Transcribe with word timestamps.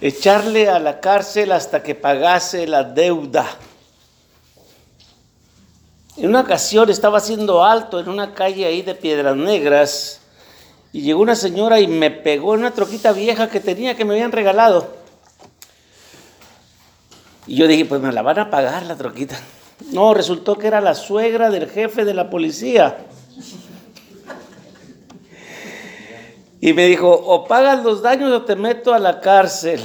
echarle 0.00 0.68
a 0.68 0.78
la 0.78 1.00
cárcel 1.00 1.52
hasta 1.52 1.82
que 1.82 1.94
pagase 1.94 2.66
la 2.66 2.84
deuda. 2.84 3.46
En 6.16 6.28
una 6.28 6.40
ocasión 6.40 6.88
estaba 6.88 7.18
haciendo 7.18 7.64
alto 7.64 8.00
en 8.00 8.08
una 8.08 8.34
calle 8.34 8.64
ahí 8.64 8.82
de 8.82 8.94
Piedras 8.94 9.36
Negras 9.36 10.20
y 10.92 11.02
llegó 11.02 11.20
una 11.20 11.36
señora 11.36 11.78
y 11.80 11.86
me 11.86 12.10
pegó 12.10 12.54
en 12.54 12.60
una 12.60 12.70
troquita 12.70 13.12
vieja 13.12 13.50
que 13.50 13.60
tenía 13.60 13.96
que 13.96 14.04
me 14.04 14.14
habían 14.14 14.32
regalado. 14.32 14.94
Y 17.46 17.56
yo 17.56 17.68
dije, 17.68 17.84
pues 17.84 18.00
me 18.00 18.12
la 18.12 18.22
van 18.22 18.38
a 18.38 18.50
pagar 18.50 18.84
la 18.86 18.96
troquita. 18.96 19.38
No, 19.92 20.14
resultó 20.14 20.56
que 20.56 20.66
era 20.66 20.80
la 20.80 20.94
suegra 20.94 21.50
del 21.50 21.68
jefe 21.68 22.04
de 22.04 22.14
la 22.14 22.30
policía. 22.30 22.96
Y 26.66 26.72
me 26.72 26.84
dijo, 26.86 27.08
o 27.08 27.44
pagas 27.46 27.84
los 27.84 28.02
daños 28.02 28.32
o 28.32 28.42
te 28.42 28.56
meto 28.56 28.92
a 28.92 28.98
la 28.98 29.20
cárcel. 29.20 29.80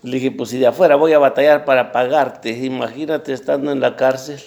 Le 0.00 0.18
dije, 0.18 0.30
pues 0.30 0.50
si 0.50 0.58
de 0.58 0.68
afuera 0.68 0.94
voy 0.94 1.12
a 1.12 1.18
batallar 1.18 1.64
para 1.64 1.90
pagarte, 1.90 2.50
imagínate 2.50 3.32
estando 3.32 3.72
en 3.72 3.80
la 3.80 3.96
cárcel. 3.96 4.40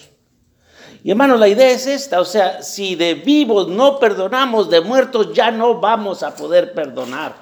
Y 1.04 1.12
hermano, 1.12 1.36
la 1.36 1.50
idea 1.50 1.72
es 1.72 1.88
esta, 1.88 2.22
o 2.22 2.24
sea, 2.24 2.64
si 2.64 2.96
de 2.96 3.16
vivos 3.16 3.68
no 3.68 4.00
perdonamos, 4.00 4.70
de 4.70 4.80
muertos 4.80 5.34
ya 5.34 5.52
no 5.52 5.82
vamos 5.82 6.24
a 6.24 6.34
poder 6.34 6.74
perdonar. 6.74 7.36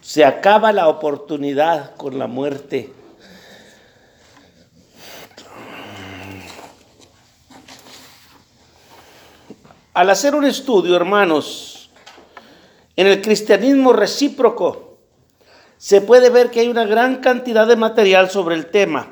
Se 0.00 0.24
acaba 0.24 0.72
la 0.72 0.88
oportunidad 0.88 1.96
con 1.96 2.18
la 2.18 2.28
muerte. 2.28 2.94
Al 9.98 10.10
hacer 10.10 10.36
un 10.36 10.44
estudio, 10.44 10.94
hermanos, 10.94 11.90
en 12.94 13.08
el 13.08 13.20
cristianismo 13.20 13.92
recíproco, 13.92 15.00
se 15.76 16.00
puede 16.00 16.30
ver 16.30 16.52
que 16.52 16.60
hay 16.60 16.68
una 16.68 16.84
gran 16.84 17.16
cantidad 17.16 17.66
de 17.66 17.74
material 17.74 18.30
sobre 18.30 18.54
el 18.54 18.70
tema. 18.70 19.08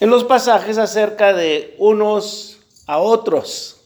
En 0.00 0.08
los 0.08 0.24
pasajes 0.24 0.78
acerca 0.78 1.34
de 1.34 1.74
unos 1.76 2.60
a 2.86 2.96
otros. 2.96 3.82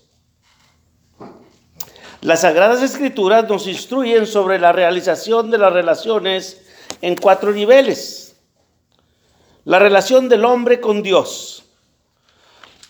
Las 2.21 2.43
Sagradas 2.43 2.81
Escrituras 2.81 3.49
nos 3.49 3.67
instruyen 3.67 4.25
sobre 4.25 4.61
la 4.61 4.71
realización 4.71 5.51
de 5.51 5.59
las 5.59 5.73
relaciones 5.73 6.65
en 7.03 7.17
cuatro 7.17 7.51
niveles. 7.51 8.37
La 9.65 9.81
relación 9.81 10.29
del 10.29 10.45
hombre 10.45 10.81
con 10.81 11.03
Dios. 11.03 11.64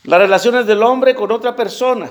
Las 0.04 0.20
relaciones 0.20 0.66
del 0.66 0.82
hombre 0.82 1.14
con 1.14 1.32
otra 1.32 1.56
persona. 1.56 2.10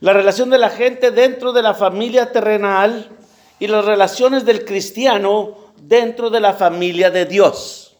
La 0.00 0.12
relación 0.12 0.50
de 0.50 0.58
la 0.58 0.70
gente 0.70 1.10
dentro 1.10 1.52
de 1.52 1.62
la 1.62 1.74
familia 1.74 2.30
terrenal 2.30 3.10
y 3.58 3.66
las 3.66 3.84
relaciones 3.84 4.44
del 4.44 4.64
cristiano 4.64 5.56
dentro 5.76 6.30
de 6.30 6.40
la 6.40 6.54
familia 6.54 7.10
de 7.10 7.26
Dios. 7.26 7.96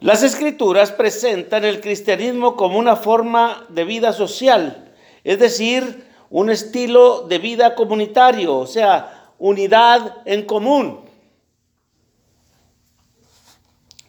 Las 0.00 0.22
escrituras 0.22 0.90
presentan 0.90 1.64
el 1.64 1.80
cristianismo 1.80 2.56
como 2.56 2.78
una 2.78 2.96
forma 2.96 3.66
de 3.68 3.84
vida 3.84 4.12
social, 4.12 4.92
es 5.22 5.38
decir, 5.38 6.06
un 6.28 6.50
estilo 6.50 7.22
de 7.22 7.38
vida 7.38 7.74
comunitario, 7.74 8.56
o 8.56 8.66
sea, 8.66 9.30
unidad 9.38 10.16
en 10.24 10.44
común. 10.44 11.04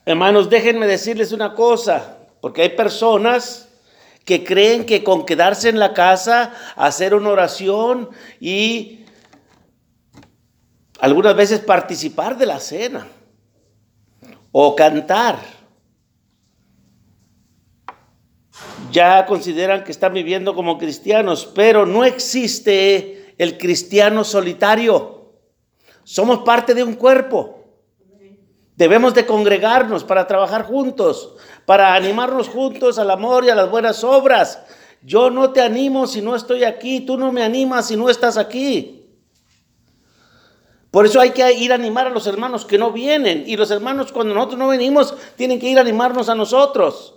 Hermanos, 0.05 0.49
déjenme 0.49 0.87
decirles 0.87 1.31
una 1.31 1.53
cosa, 1.53 2.24
porque 2.41 2.61
hay 2.63 2.69
personas 2.69 3.69
que 4.25 4.43
creen 4.43 4.85
que 4.85 5.03
con 5.03 5.25
quedarse 5.25 5.69
en 5.69 5.79
la 5.79 5.93
casa, 5.93 6.53
hacer 6.75 7.13
una 7.13 7.29
oración 7.29 8.09
y 8.39 9.05
algunas 10.99 11.35
veces 11.35 11.59
participar 11.59 12.37
de 12.37 12.47
la 12.47 12.59
cena 12.59 13.07
o 14.51 14.75
cantar. 14.75 15.37
Ya 18.91 19.25
consideran 19.25 19.83
que 19.83 19.91
están 19.91 20.13
viviendo 20.13 20.55
como 20.55 20.77
cristianos, 20.77 21.51
pero 21.53 21.85
no 21.85 22.05
existe 22.05 23.35
el 23.37 23.57
cristiano 23.57 24.23
solitario. 24.23 25.33
Somos 26.03 26.39
parte 26.39 26.73
de 26.73 26.83
un 26.83 26.93
cuerpo. 26.93 27.63
Debemos 28.75 29.13
de 29.13 29.25
congregarnos 29.25 30.03
para 30.03 30.27
trabajar 30.27 30.63
juntos, 30.65 31.35
para 31.65 31.95
animarnos 31.95 32.47
juntos 32.47 32.99
al 32.99 33.11
amor 33.11 33.45
y 33.45 33.49
a 33.49 33.55
las 33.55 33.69
buenas 33.69 34.03
obras. 34.03 34.59
Yo 35.01 35.29
no 35.29 35.51
te 35.51 35.61
animo 35.61 36.07
si 36.07 36.21
no 36.21 36.35
estoy 36.35 36.63
aquí, 36.63 37.01
tú 37.01 37.17
no 37.17 37.31
me 37.31 37.43
animas 37.43 37.87
si 37.87 37.95
no 37.95 38.09
estás 38.09 38.37
aquí. 38.37 39.05
Por 40.95 41.05
eso 41.05 41.19
hay 41.19 41.31
que 41.31 41.51
ir 41.51 41.73
a 41.73 41.75
animar 41.75 42.07
a 42.07 42.09
los 42.09 42.25
hermanos 42.25 42.63
que 42.65 42.77
no 42.77 42.91
vienen. 42.91 43.43
Y 43.45 43.57
los 43.57 43.69
hermanos 43.69 44.13
cuando 44.13 44.33
nosotros 44.33 44.57
no 44.57 44.69
venimos 44.69 45.13
tienen 45.35 45.59
que 45.59 45.67
ir 45.67 45.77
a 45.77 45.81
animarnos 45.81 46.29
a 46.29 46.35
nosotros. 46.35 47.15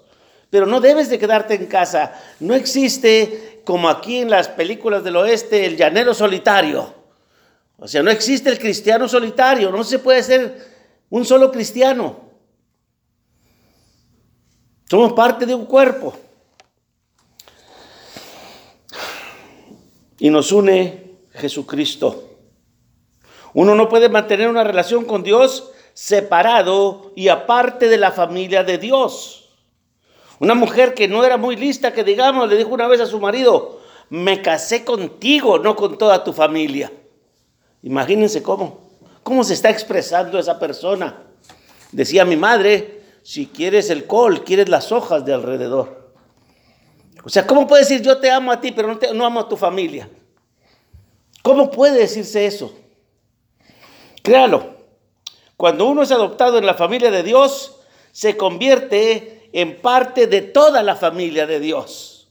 Pero 0.51 0.67
no 0.67 0.81
debes 0.81 1.09
de 1.09 1.19
quedarte 1.19 1.55
en 1.55 1.67
casa. 1.67 2.13
No 2.41 2.55
existe 2.55 3.63
como 3.65 3.89
aquí 3.89 4.19
en 4.19 4.31
las 4.31 4.49
películas 4.49 5.05
del 5.05 5.17
oeste 5.17 5.65
el 5.65 5.77
llanero 5.77 6.13
solitario. 6.13 6.93
O 7.79 7.87
sea, 7.87 8.03
no 8.03 8.11
existe 8.11 8.51
el 8.51 8.59
cristiano 8.59 9.07
solitario. 9.09 9.71
No 9.71 9.85
se 9.85 10.01
puede 10.01 10.23
ser 10.23 10.59
un 11.09 11.25
solo 11.25 11.53
cristiano. 11.53 12.28
Somos 14.91 15.13
parte 15.13 15.45
de 15.45 15.55
un 15.55 15.67
cuerpo. 15.67 16.15
Y 20.19 20.31
nos 20.31 20.51
une 20.51 21.19
Jesucristo. 21.35 22.25
Uno 23.55 23.75
no 23.75 23.89
puede 23.89 24.09
mantener 24.09 24.49
una 24.49 24.65
relación 24.65 25.05
con 25.05 25.23
Dios 25.23 25.71
separado 25.93 27.13
y 27.17 27.29
aparte 27.29 27.89
de 27.89 27.99
la 27.99 28.13
familia 28.13 28.65
de 28.65 28.79
Dios. 28.79 29.51
Una 30.41 30.55
mujer 30.55 30.95
que 30.95 31.09
no 31.09 31.25
era 31.25 31.37
muy 31.37 31.57
lista, 31.57 31.93
que 31.93 32.05
digamos, 32.05 32.49
le 32.49 32.57
dijo 32.57 32.71
una 32.71 32.87
vez 32.87 33.01
a 33.01 33.07
su 33.07 33.19
marido, 33.19 33.81
me 34.09 34.41
casé 34.41 34.85
contigo, 34.85 35.59
no 35.59 35.77
con 35.77 35.99
toda 35.99 36.25
tu 36.25 36.33
familia. 36.33 36.93
Imagínense 37.83 38.43
cómo, 38.43 38.91
cómo 39.23 39.45
se 39.45 39.55
está 39.55 39.71
expresando 39.71 40.39
esa 40.39 40.59
persona. 40.59 41.25
Decía 41.91 42.25
mi 42.25 42.37
madre, 42.37 42.98
si 43.29 43.45
quieres 43.45 43.91
el 43.91 44.07
col, 44.07 44.43
quieres 44.43 44.71
las 44.71 44.91
hojas 44.91 45.23
de 45.27 45.35
alrededor. 45.35 46.15
O 47.25 47.29
sea, 47.29 47.47
¿cómo 47.47 47.67
puede 47.67 47.83
decir 47.83 48.01
yo 48.01 48.17
te 48.17 48.31
amo 48.31 48.51
a 48.51 48.59
ti, 48.59 48.73
pero 48.73 48.89
no, 48.89 48.99
no 49.13 49.27
amo 49.27 49.41
a 49.41 49.49
tu 49.51 49.55
familia? 49.55 50.09
¿Cómo 51.43 51.71
puede 51.71 51.99
decirse 51.99 52.47
eso? 52.47 52.73
Créalo, 54.23 54.77
cuando 55.59 55.85
uno 55.85 56.01
es 56.01 56.11
adoptado 56.11 56.57
en 56.57 56.65
la 56.65 56.73
familia 56.73 57.11
de 57.11 57.23
Dios, 57.23 57.81
se 58.13 58.39
convierte 58.39 59.51
en 59.53 59.79
parte 59.83 60.27
de 60.27 60.41
toda 60.41 60.83
la 60.83 60.97
familia 60.97 61.47
de 61.47 61.61
Dios. 61.61 62.31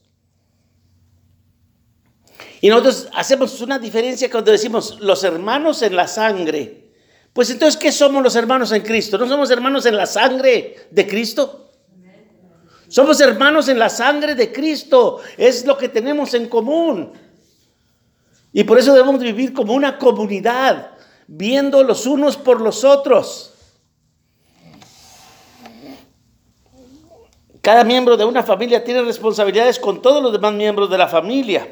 Y 2.60 2.70
nosotros 2.70 3.08
hacemos 3.14 3.60
una 3.60 3.78
diferencia 3.78 4.28
cuando 4.28 4.50
decimos 4.50 4.98
los 4.98 5.22
hermanos 5.22 5.80
en 5.82 5.94
la 5.94 6.08
sangre. 6.08 6.87
Pues 7.32 7.50
entonces, 7.50 7.78
¿qué 7.78 7.92
somos 7.92 8.22
los 8.22 8.34
hermanos 8.36 8.72
en 8.72 8.82
Cristo? 8.82 9.18
¿No 9.18 9.28
somos 9.28 9.50
hermanos 9.50 9.86
en 9.86 9.96
la 9.96 10.06
sangre 10.06 10.88
de 10.90 11.06
Cristo? 11.06 11.70
Somos 12.88 13.20
hermanos 13.20 13.68
en 13.68 13.78
la 13.78 13.90
sangre 13.90 14.34
de 14.34 14.52
Cristo. 14.52 15.20
Es 15.36 15.66
lo 15.66 15.76
que 15.76 15.88
tenemos 15.88 16.34
en 16.34 16.48
común. 16.48 17.12
Y 18.52 18.64
por 18.64 18.78
eso 18.78 18.92
debemos 18.92 19.20
vivir 19.20 19.52
como 19.52 19.74
una 19.74 19.98
comunidad 19.98 20.92
viendo 21.26 21.84
los 21.84 22.06
unos 22.06 22.36
por 22.36 22.60
los 22.60 22.82
otros. 22.82 23.54
Cada 27.60 27.84
miembro 27.84 28.16
de 28.16 28.24
una 28.24 28.42
familia 28.42 28.82
tiene 28.82 29.02
responsabilidades 29.02 29.78
con 29.78 30.00
todos 30.00 30.22
los 30.22 30.32
demás 30.32 30.54
miembros 30.54 30.88
de 30.88 30.96
la 30.96 31.06
familia. 31.06 31.68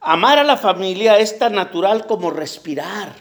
Amar 0.00 0.38
a 0.38 0.44
la 0.44 0.58
familia 0.58 1.18
es 1.18 1.38
tan 1.38 1.54
natural 1.54 2.06
como 2.06 2.30
respirar. 2.30 3.14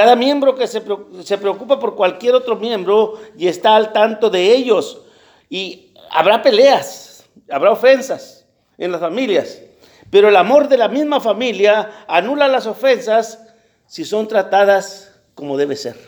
Cada 0.00 0.16
miembro 0.16 0.54
que 0.54 0.66
se, 0.66 0.80
preocupa 0.80 1.78
por 1.78 1.94
cualquier 1.94 2.34
otro 2.34 2.56
miembro 2.56 3.20
y 3.36 3.48
está 3.48 3.76
al 3.76 3.92
tanto 3.92 4.30
de 4.30 4.50
ellos. 4.50 5.02
Y 5.50 5.92
habrá 6.10 6.40
peleas, 6.40 7.28
habrá 7.50 7.72
ofensas 7.72 8.46
en 8.78 8.92
las 8.92 9.02
familias. 9.02 9.60
Pero 10.08 10.30
el 10.30 10.36
amor 10.36 10.68
de 10.68 10.78
la 10.78 10.88
misma 10.88 11.20
familia 11.20 12.06
anula 12.08 12.48
las 12.48 12.66
ofensas 12.66 13.46
si 13.86 14.06
son 14.06 14.26
tratadas 14.26 15.20
como 15.34 15.58
debe 15.58 15.76
ser. 15.76 15.98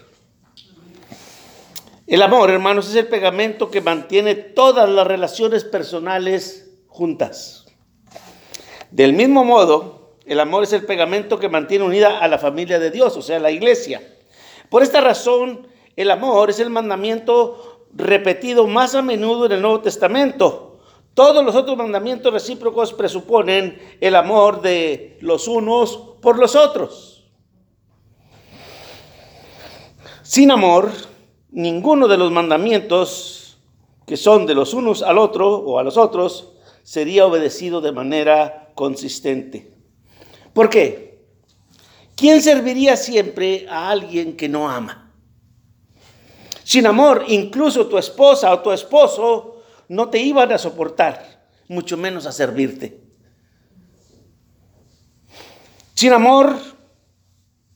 El 2.06 2.22
amor, 2.22 2.48
hermanos, 2.48 2.88
es 2.88 2.96
el 2.96 3.08
pegamento 3.08 3.70
que 3.70 3.82
mantiene 3.82 4.34
todas 4.34 4.88
las 4.88 5.06
relaciones 5.06 5.64
personales 5.64 6.78
juntas. 6.88 7.66
Del 8.90 9.12
mismo 9.12 9.44
modo, 9.44 10.01
el 10.24 10.40
amor 10.40 10.64
es 10.64 10.72
el 10.72 10.84
pegamento 10.84 11.38
que 11.38 11.48
mantiene 11.48 11.84
unida 11.84 12.18
a 12.18 12.28
la 12.28 12.38
familia 12.38 12.78
de 12.78 12.90
Dios, 12.90 13.16
o 13.16 13.22
sea, 13.22 13.38
la 13.38 13.50
iglesia. 13.50 14.02
Por 14.68 14.82
esta 14.82 15.00
razón, 15.00 15.66
el 15.96 16.10
amor 16.10 16.50
es 16.50 16.60
el 16.60 16.70
mandamiento 16.70 17.86
repetido 17.94 18.66
más 18.66 18.94
a 18.94 19.02
menudo 19.02 19.46
en 19.46 19.52
el 19.52 19.62
Nuevo 19.62 19.80
Testamento. 19.80 20.78
Todos 21.14 21.44
los 21.44 21.54
otros 21.54 21.76
mandamientos 21.76 22.32
recíprocos 22.32 22.94
presuponen 22.94 23.78
el 24.00 24.14
amor 24.14 24.62
de 24.62 25.18
los 25.20 25.46
unos 25.46 25.96
por 26.22 26.38
los 26.38 26.56
otros. 26.56 27.24
Sin 30.22 30.50
amor, 30.50 30.90
ninguno 31.50 32.08
de 32.08 32.16
los 32.16 32.32
mandamientos 32.32 33.58
que 34.06 34.16
son 34.16 34.46
de 34.46 34.54
los 34.54 34.72
unos 34.72 35.02
al 35.02 35.18
otro 35.18 35.54
o 35.54 35.78
a 35.78 35.82
los 35.82 35.96
otros 35.96 36.52
sería 36.82 37.26
obedecido 37.26 37.80
de 37.80 37.92
manera 37.92 38.70
consistente. 38.74 39.71
¿Por 40.52 40.68
qué? 40.68 41.20
¿Quién 42.16 42.42
serviría 42.42 42.96
siempre 42.96 43.66
a 43.68 43.90
alguien 43.90 44.36
que 44.36 44.48
no 44.48 44.70
ama? 44.70 45.10
Sin 46.64 46.86
amor, 46.86 47.24
incluso 47.28 47.86
tu 47.86 47.98
esposa 47.98 48.52
o 48.52 48.60
tu 48.60 48.70
esposo 48.70 49.62
no 49.88 50.08
te 50.08 50.18
iban 50.18 50.52
a 50.52 50.58
soportar, 50.58 51.44
mucho 51.68 51.96
menos 51.96 52.26
a 52.26 52.32
servirte. 52.32 53.00
Sin 55.94 56.12
amor, 56.12 56.56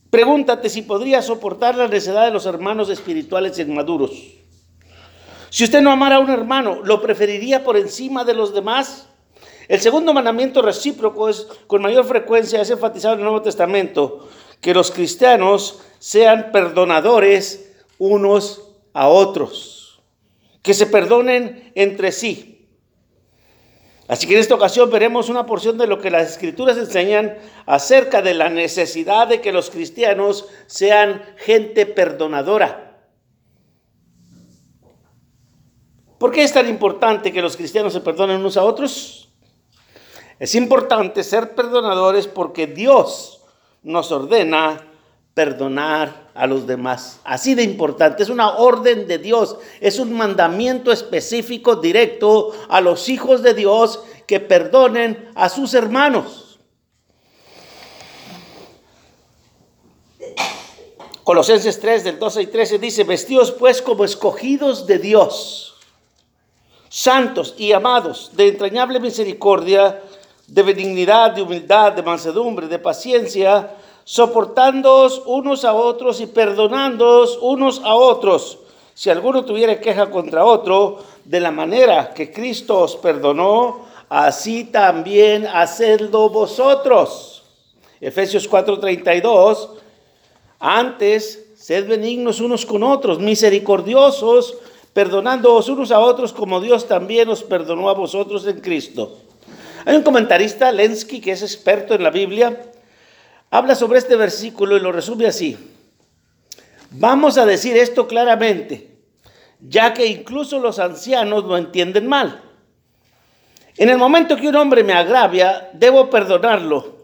pregúntate 0.09 0.69
si 0.69 0.81
podría 0.81 1.21
soportar 1.21 1.75
la 1.75 1.87
necesidad 1.87 2.25
de 2.25 2.31
los 2.31 2.45
hermanos 2.45 2.89
espirituales 2.89 3.59
inmaduros. 3.59 4.11
Si 5.49 5.63
usted 5.63 5.81
no 5.81 5.91
amara 5.91 6.17
a 6.17 6.19
un 6.19 6.29
hermano, 6.29 6.81
¿lo 6.83 7.01
preferiría 7.01 7.63
por 7.63 7.77
encima 7.77 8.23
de 8.23 8.33
los 8.33 8.53
demás? 8.53 9.07
El 9.67 9.81
segundo 9.81 10.13
mandamiento 10.13 10.61
recíproco 10.61 11.29
es, 11.29 11.47
con 11.67 11.81
mayor 11.81 12.05
frecuencia, 12.05 12.61
es 12.61 12.69
enfatizado 12.69 13.15
en 13.15 13.19
el 13.19 13.25
Nuevo 13.25 13.41
Testamento, 13.41 14.29
que 14.61 14.73
los 14.73 14.91
cristianos 14.91 15.81
sean 15.99 16.51
perdonadores 16.51 17.75
unos 17.97 18.71
a 18.93 19.07
otros 19.07 19.77
que 20.61 20.73
se 20.73 20.85
perdonen 20.85 21.71
entre 21.75 22.11
sí. 22.11 22.67
Así 24.07 24.27
que 24.27 24.33
en 24.33 24.39
esta 24.39 24.55
ocasión 24.55 24.89
veremos 24.89 25.29
una 25.29 25.45
porción 25.45 25.77
de 25.77 25.87
lo 25.87 25.99
que 25.99 26.11
las 26.11 26.29
escrituras 26.31 26.77
enseñan 26.77 27.37
acerca 27.65 28.21
de 28.21 28.33
la 28.33 28.49
necesidad 28.49 29.27
de 29.27 29.41
que 29.41 29.51
los 29.51 29.69
cristianos 29.69 30.47
sean 30.65 31.23
gente 31.37 31.85
perdonadora. 31.85 32.99
¿Por 36.17 36.31
qué 36.31 36.43
es 36.43 36.51
tan 36.51 36.67
importante 36.67 37.31
que 37.31 37.41
los 37.41 37.55
cristianos 37.55 37.93
se 37.93 38.01
perdonen 38.01 38.39
unos 38.39 38.57
a 38.57 38.63
otros? 38.63 39.26
Es 40.39 40.53
importante 40.55 41.23
ser 41.23 41.55
perdonadores 41.55 42.27
porque 42.27 42.67
Dios 42.67 43.41
nos 43.83 44.11
ordena 44.11 44.87
perdonar 45.33 46.29
a 46.33 46.47
los 46.47 46.67
demás. 46.67 47.19
Así 47.23 47.55
de 47.55 47.63
importante, 47.63 48.23
es 48.23 48.29
una 48.29 48.57
orden 48.57 49.07
de 49.07 49.17
Dios, 49.17 49.57
es 49.81 49.99
un 49.99 50.13
mandamiento 50.13 50.91
específico 50.91 51.75
directo 51.75 52.51
a 52.69 52.81
los 52.81 53.09
hijos 53.09 53.41
de 53.43 53.53
Dios 53.53 54.03
que 54.27 54.39
perdonen 54.39 55.29
a 55.35 55.49
sus 55.49 55.73
hermanos. 55.73 56.59
Colosenses 61.23 61.79
3 61.79 62.03
del 62.03 62.19
12 62.19 62.41
y 62.43 62.47
13 62.47 62.79
dice, 62.79 63.03
vestidos 63.03 63.51
pues 63.51 63.81
como 63.81 64.05
escogidos 64.05 64.87
de 64.87 64.97
Dios, 64.97 65.75
santos 66.89 67.53
y 67.57 67.73
amados, 67.73 68.31
de 68.33 68.47
entrañable 68.47 68.99
misericordia, 68.99 70.01
de 70.47 70.63
benignidad, 70.63 71.31
de 71.31 71.41
humildad, 71.41 71.91
de 71.91 72.01
mansedumbre, 72.01 72.67
de 72.67 72.79
paciencia, 72.79 73.75
soportándoos 74.05 75.21
unos 75.25 75.65
a 75.65 75.73
otros 75.73 76.21
y 76.21 76.27
perdonándoos 76.27 77.37
unos 77.41 77.81
a 77.83 77.93
otros. 77.95 78.59
Si 78.93 79.09
alguno 79.09 79.43
tuviera 79.43 79.79
queja 79.79 80.09
contra 80.09 80.45
otro, 80.45 80.99
de 81.25 81.41
la 81.41 81.51
manera 81.51 82.13
que 82.13 82.31
Cristo 82.31 82.79
os 82.79 82.95
perdonó, 82.95 83.85
así 84.07 84.63
también 84.63 85.45
hacedlo 85.45 86.29
vosotros. 86.29 87.43
Efesios 87.99 88.49
4:32, 88.49 89.69
antes, 90.59 91.51
sed 91.57 91.87
benignos 91.87 92.39
unos 92.39 92.65
con 92.65 92.83
otros, 92.83 93.19
misericordiosos, 93.19 94.55
perdonándoos 94.93 95.67
unos 95.67 95.91
a 95.91 95.99
otros 95.99 96.31
como 96.31 96.61
Dios 96.61 96.87
también 96.87 97.27
os 97.29 97.43
perdonó 97.43 97.89
a 97.89 97.93
vosotros 97.93 98.47
en 98.47 98.61
Cristo. 98.61 99.17
Hay 99.85 99.95
un 99.95 100.03
comentarista, 100.03 100.71
Lensky, 100.71 101.21
que 101.21 101.31
es 101.31 101.41
experto 101.41 101.93
en 101.93 102.03
la 102.03 102.09
Biblia, 102.09 102.61
habla 103.49 103.75
sobre 103.75 103.99
este 103.99 104.15
versículo 104.15 104.77
y 104.77 104.79
lo 104.79 104.91
resume 104.91 105.27
así. 105.27 105.57
Vamos 106.91 107.37
a 107.37 107.45
decir 107.45 107.77
esto 107.77 108.07
claramente, 108.07 108.97
ya 109.59 109.93
que 109.93 110.05
incluso 110.05 110.59
los 110.59 110.79
ancianos 110.79 111.43
lo 111.43 111.57
entienden 111.57 112.07
mal. 112.07 112.41
En 113.77 113.89
el 113.89 113.97
momento 113.97 114.35
que 114.35 114.47
un 114.47 114.55
hombre 114.55 114.83
me 114.83 114.93
agravia, 114.93 115.69
debo 115.73 116.09
perdonarlo. 116.09 116.97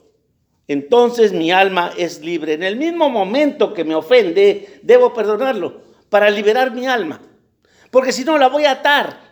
Entonces 0.68 1.34
mi 1.34 1.52
alma 1.52 1.92
es 1.98 2.22
libre. 2.22 2.54
En 2.54 2.64
el 2.64 2.78
mismo 2.78 3.10
momento 3.10 3.74
que 3.74 3.84
me 3.84 3.96
ofende, 3.96 4.80
debo 4.82 5.14
perdonarlo 5.14 5.82
para 6.10 6.30
liberar 6.30 6.72
mi 6.72 6.88
alma. 6.88 7.20
Porque 7.92 8.12
si 8.12 8.24
no, 8.24 8.38
la 8.38 8.48
voy 8.48 8.66
a 8.66 8.72
atar. 8.72 9.23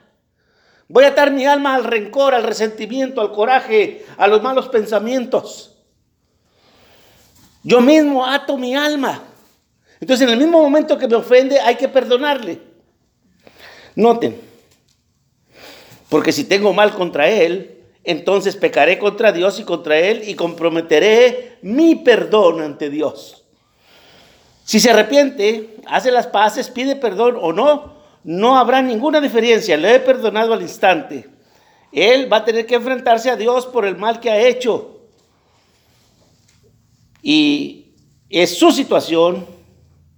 Voy 0.91 1.05
a 1.05 1.09
atar 1.09 1.31
mi 1.31 1.45
alma 1.45 1.75
al 1.75 1.85
rencor, 1.85 2.35
al 2.35 2.43
resentimiento, 2.43 3.21
al 3.21 3.31
coraje, 3.31 4.05
a 4.17 4.27
los 4.27 4.41
malos 4.43 4.67
pensamientos. 4.67 5.77
Yo 7.63 7.79
mismo 7.79 8.25
ato 8.25 8.57
mi 8.57 8.75
alma. 8.75 9.23
Entonces, 10.01 10.27
en 10.27 10.33
el 10.33 10.39
mismo 10.39 10.61
momento 10.61 10.97
que 10.97 11.07
me 11.07 11.15
ofende, 11.15 11.61
hay 11.61 11.75
que 11.75 11.87
perdonarle. 11.87 12.59
Noten, 13.95 14.35
porque 16.09 16.33
si 16.33 16.43
tengo 16.43 16.73
mal 16.73 16.91
contra 16.91 17.29
él, 17.29 17.83
entonces 18.03 18.57
pecaré 18.57 18.99
contra 18.99 19.31
Dios 19.31 19.61
y 19.61 19.63
contra 19.63 19.97
él 19.97 20.27
y 20.27 20.33
comprometeré 20.33 21.57
mi 21.61 21.95
perdón 21.95 22.59
ante 22.59 22.89
Dios. 22.89 23.45
Si 24.65 24.81
se 24.81 24.91
arrepiente, 24.91 25.77
hace 25.87 26.11
las 26.11 26.27
paces, 26.27 26.69
pide 26.69 26.97
perdón 26.97 27.37
o 27.39 27.53
no, 27.53 28.00
no 28.23 28.57
habrá 28.57 28.81
ninguna 28.81 29.19
diferencia. 29.19 29.77
Le 29.77 29.95
he 29.95 29.99
perdonado 29.99 30.53
al 30.53 30.61
instante. 30.61 31.29
Él 31.91 32.31
va 32.31 32.37
a 32.37 32.45
tener 32.45 32.65
que 32.65 32.75
enfrentarse 32.75 33.29
a 33.29 33.35
Dios 33.35 33.65
por 33.65 33.85
el 33.85 33.97
mal 33.97 34.19
que 34.19 34.29
ha 34.29 34.39
hecho. 34.39 35.01
Y 37.21 37.93
es 38.29 38.57
su 38.57 38.71
situación 38.71 39.45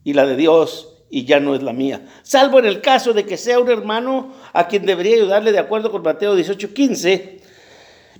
y 0.04 0.14
la 0.14 0.26
de 0.26 0.36
Dios 0.36 0.90
y 1.10 1.26
ya 1.26 1.40
no 1.40 1.56
es 1.56 1.64
la 1.64 1.74
mía. 1.74 2.06
Salvo 2.24 2.60
en 2.60 2.66
el 2.66 2.82
caso 2.82 3.14
de 3.14 3.26
que 3.26 3.38
sea 3.38 3.60
un 3.60 3.70
hermano 3.70 4.34
a 4.54 4.68
quien 4.68 4.86
debería 4.86 5.16
ayudarle 5.16 5.52
de 5.52 5.60
acuerdo 5.60 5.92
con 5.92 6.02
Mateo 6.02 6.36
18:15. 6.36 7.42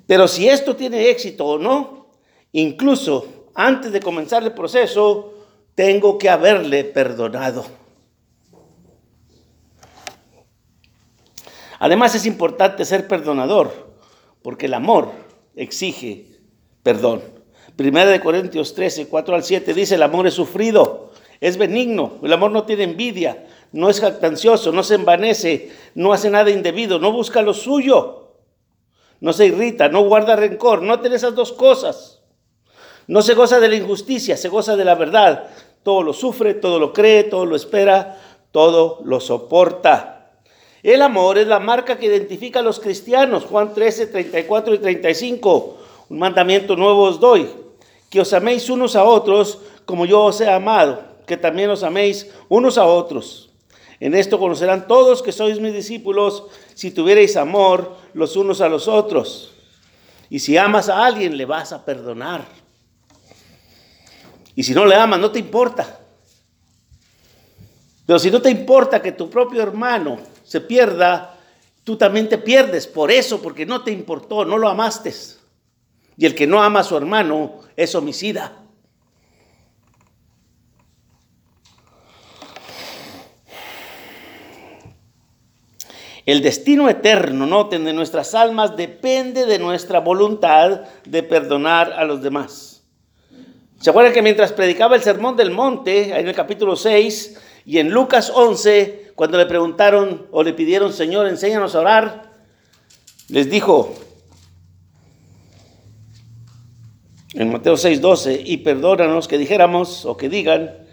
Pero 0.06 0.28
si 0.28 0.48
esto 0.48 0.76
tiene 0.76 1.10
éxito 1.10 1.46
o 1.46 1.58
no, 1.58 2.08
incluso 2.52 3.50
antes 3.56 3.92
de 3.92 4.00
comenzar 4.00 4.44
el 4.44 4.54
proceso, 4.54 5.34
tengo 5.76 6.18
que 6.18 6.30
haberle 6.30 6.84
perdonado. 6.84 7.66
Además 11.84 12.16
es 12.16 12.26
importante 12.26 12.86
ser 12.86 13.10
perdonador, 13.10 13.70
porque 14.42 14.68
el 14.68 14.74
amor 14.74 15.12
exige 15.54 16.28
perdón. 16.82 17.22
Primera 17.76 18.10
de 18.10 18.22
Corintios 18.22 18.74
13, 18.74 19.10
4 19.10 19.36
al 19.36 19.44
7 19.44 19.74
dice, 19.74 19.96
el 19.96 20.04
amor 20.04 20.26
es 20.26 20.34
sufrido, 20.34 21.12
es 21.42 21.58
benigno, 21.58 22.14
el 22.24 22.32
amor 22.32 22.52
no 22.52 22.64
tiene 22.64 22.84
envidia, 22.84 23.48
no 23.74 23.90
es 23.90 24.00
jactancioso, 24.00 24.72
no 24.72 24.82
se 24.82 24.96
envanece, 24.96 25.74
no 25.94 26.14
hace 26.14 26.30
nada 26.30 26.52
indebido, 26.52 27.00
no 27.00 27.12
busca 27.12 27.42
lo 27.42 27.54
suyo, 27.54 28.32
no 29.20 29.34
se 29.34 29.48
irrita, 29.48 29.90
no 29.90 30.06
guarda 30.06 30.38
rencor, 30.38 30.84
no 30.84 31.02
tiene 31.02 31.18
esas 31.18 31.36
dos 31.36 31.52
cosas. 31.52 32.22
No 33.08 33.22
se 33.22 33.34
goza 33.34 33.60
de 33.60 33.68
la 33.68 33.76
injusticia, 33.76 34.38
se 34.38 34.48
goza 34.48 34.78
de 34.78 34.86
la 34.86 34.96
verdad. 34.96 35.50
Todo 35.84 36.02
lo 36.02 36.14
sufre, 36.14 36.54
todo 36.54 36.80
lo 36.80 36.94
cree, 36.94 37.26
todo 37.26 37.46
lo 37.46 37.58
espera, 37.58 38.22
todo 38.54 39.02
lo 39.04 39.20
soporta. 39.20 40.13
El 40.84 41.02
amor 41.02 41.38
es 41.38 41.48
la 41.48 41.60
marca 41.60 41.98
que 41.98 42.08
identifica 42.08 42.60
a 42.60 42.62
los 42.62 42.82
cristianos. 42.82 43.46
Juan 43.46 43.74
13, 43.74 44.08
34 44.08 44.74
y 44.76 44.78
35. 44.80 45.78
Un 46.10 46.20
mandamiento 46.20 46.76
nuevo 46.76 47.04
os 47.04 47.22
doy 47.22 47.50
que 48.10 48.20
os 48.20 48.34
améis 48.34 48.70
unos 48.70 48.96
a 48.96 49.06
otros 49.06 49.60
como 49.86 50.06
yo 50.06 50.26
os 50.26 50.40
he 50.40 50.48
amado, 50.48 51.02
que 51.26 51.38
también 51.38 51.70
os 51.70 51.84
améis 51.84 52.30
unos 52.50 52.78
a 52.78 52.86
otros. 52.86 53.50
En 54.00 54.14
esto 54.14 54.38
conocerán 54.38 54.88
todos 54.88 55.24
que 55.24 55.32
sois 55.32 55.60
mis 55.60 55.74
discípulos 55.74 56.44
si 56.76 56.92
tuvierais 56.92 57.38
amor 57.38 57.96
los 58.14 58.36
unos 58.36 58.60
a 58.60 58.68
los 58.68 58.88
otros. 58.88 59.54
Y 60.30 60.40
si 60.40 60.58
amas 60.58 60.90
a 60.90 61.06
alguien, 61.06 61.38
le 61.38 61.46
vas 61.46 61.72
a 61.72 61.86
perdonar. 61.86 62.44
Y 64.54 64.64
si 64.64 64.74
no 64.74 64.86
le 64.86 64.96
amas, 64.96 65.20
no 65.20 65.32
te 65.32 65.40
importa. 65.40 66.02
Pero 68.06 68.20
si 68.20 68.30
no 68.30 68.42
te 68.42 68.50
importa 68.50 69.02
que 69.02 69.14
tu 69.14 69.30
propio 69.30 69.64
hermano 69.64 70.33
se 70.54 70.62
pierda, 70.62 71.36
tú 71.84 71.98
también 71.98 72.30
te 72.30 72.38
pierdes 72.38 72.86
por 72.86 73.10
eso, 73.10 73.42
porque 73.42 73.66
no 73.66 73.84
te 73.84 73.90
importó, 73.90 74.46
no 74.46 74.60
lo 74.60 74.70
amaste. 74.70 75.12
Y 76.16 76.28
el 76.28 76.36
que 76.36 76.46
no 76.46 76.62
ama 76.62 76.82
a 76.82 76.84
su 76.84 76.96
hermano 76.96 77.62
es 77.76 77.96
homicida. 77.96 78.56
El 86.28 86.44
destino 86.44 86.88
eterno, 86.88 87.48
noten, 87.48 87.84
de 87.84 87.94
nuestras 87.94 88.36
almas 88.36 88.78
depende 88.78 89.48
de 89.48 89.58
nuestra 89.58 90.02
voluntad 90.02 90.82
de 91.04 91.24
perdonar 91.24 91.94
a 91.94 92.04
los 92.04 92.22
demás. 92.22 92.84
¿Se 93.82 93.90
acuerdan 93.90 94.14
que 94.14 94.22
mientras 94.22 94.54
predicaba 94.54 94.96
el 94.96 95.02
sermón 95.02 95.36
del 95.36 95.50
monte, 95.50 96.16
en 96.16 96.28
el 96.28 96.36
capítulo 96.36 96.76
6, 96.76 97.40
y 97.66 97.80
en 97.80 97.90
Lucas 97.90 98.32
11, 98.36 99.03
cuando 99.16 99.38
le 99.38 99.46
preguntaron 99.46 100.28
o 100.32 100.44
le 100.44 100.54
pidieron, 100.54 100.92
Señor, 100.94 101.28
enséñanos 101.28 101.76
a 101.76 101.80
orar, 101.82 102.32
les 103.30 103.50
dijo 103.50 103.94
en 107.34 107.52
Mateo 107.52 107.78
6, 107.78 108.00
12, 108.00 108.42
y 108.46 108.58
perdónanos 108.58 109.28
que 109.28 109.38
dijéramos 109.38 110.06
o 110.06 110.18
que 110.18 110.30
digan, 110.30 110.84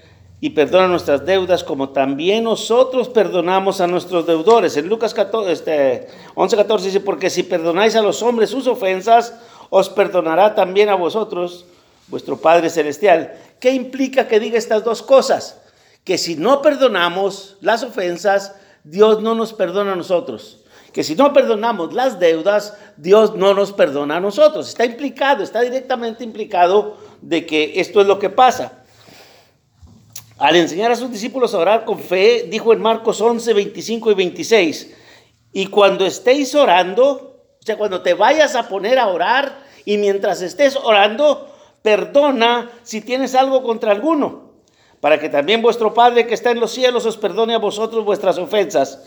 y 0.40 0.50
perdona 0.50 0.88
nuestras 0.88 1.26
deudas 1.26 1.64
como 1.64 1.90
también 1.90 2.44
nosotros 2.44 3.10
perdonamos 3.10 3.82
a 3.82 3.86
nuestros 3.86 4.26
deudores. 4.26 4.74
En 4.78 4.88
Lucas 4.88 5.12
14, 5.12 5.52
este, 5.52 6.08
11, 6.34 6.56
14 6.56 6.86
dice, 6.86 7.00
porque 7.00 7.28
si 7.28 7.42
perdonáis 7.42 7.94
a 7.94 8.00
los 8.00 8.22
hombres 8.22 8.48
sus 8.48 8.66
ofensas, 8.66 9.34
os 9.68 9.90
perdonará 9.90 10.54
también 10.54 10.88
a 10.88 10.94
vosotros 10.94 11.66
vuestro 12.08 12.38
Padre 12.38 12.70
Celestial. 12.70 13.34
¿Qué 13.60 13.72
implica 13.72 14.26
que 14.26 14.40
diga 14.40 14.56
estas 14.56 14.82
dos 14.82 15.02
cosas? 15.02 15.59
Que 16.04 16.18
si 16.18 16.36
no 16.36 16.62
perdonamos 16.62 17.56
las 17.60 17.82
ofensas, 17.82 18.54
Dios 18.84 19.22
no 19.22 19.34
nos 19.34 19.52
perdona 19.52 19.92
a 19.92 19.96
nosotros. 19.96 20.64
Que 20.92 21.04
si 21.04 21.14
no 21.14 21.32
perdonamos 21.32 21.92
las 21.92 22.18
deudas, 22.18 22.76
Dios 22.96 23.36
no 23.36 23.54
nos 23.54 23.72
perdona 23.72 24.16
a 24.16 24.20
nosotros. 24.20 24.68
Está 24.68 24.84
implicado, 24.84 25.42
está 25.42 25.60
directamente 25.60 26.24
implicado 26.24 26.96
de 27.20 27.46
que 27.46 27.80
esto 27.80 28.00
es 28.00 28.06
lo 28.06 28.18
que 28.18 28.30
pasa. 28.30 28.82
Al 30.38 30.56
enseñar 30.56 30.90
a 30.90 30.96
sus 30.96 31.10
discípulos 31.10 31.54
a 31.54 31.58
orar 31.58 31.84
con 31.84 31.98
fe, 31.98 32.46
dijo 32.48 32.72
en 32.72 32.80
Marcos 32.80 33.20
11, 33.20 33.52
25 33.52 34.10
y 34.10 34.14
26, 34.14 34.94
y 35.52 35.66
cuando 35.66 36.06
estéis 36.06 36.54
orando, 36.54 37.44
o 37.60 37.62
sea, 37.62 37.76
cuando 37.76 38.00
te 38.00 38.14
vayas 38.14 38.54
a 38.54 38.68
poner 38.68 38.98
a 38.98 39.08
orar 39.08 39.62
y 39.84 39.98
mientras 39.98 40.40
estés 40.40 40.76
orando, 40.76 41.52
perdona 41.82 42.70
si 42.82 43.00
tienes 43.00 43.34
algo 43.34 43.62
contra 43.62 43.92
alguno, 43.92 44.49
para 45.00 45.18
que 45.18 45.28
también 45.28 45.62
vuestro 45.62 45.94
Padre 45.94 46.26
que 46.26 46.34
está 46.34 46.50
en 46.50 46.60
los 46.60 46.72
cielos 46.72 47.06
os 47.06 47.16
perdone 47.16 47.54
a 47.54 47.58
vosotros 47.58 48.04
vuestras 48.04 48.38
ofensas. 48.38 49.02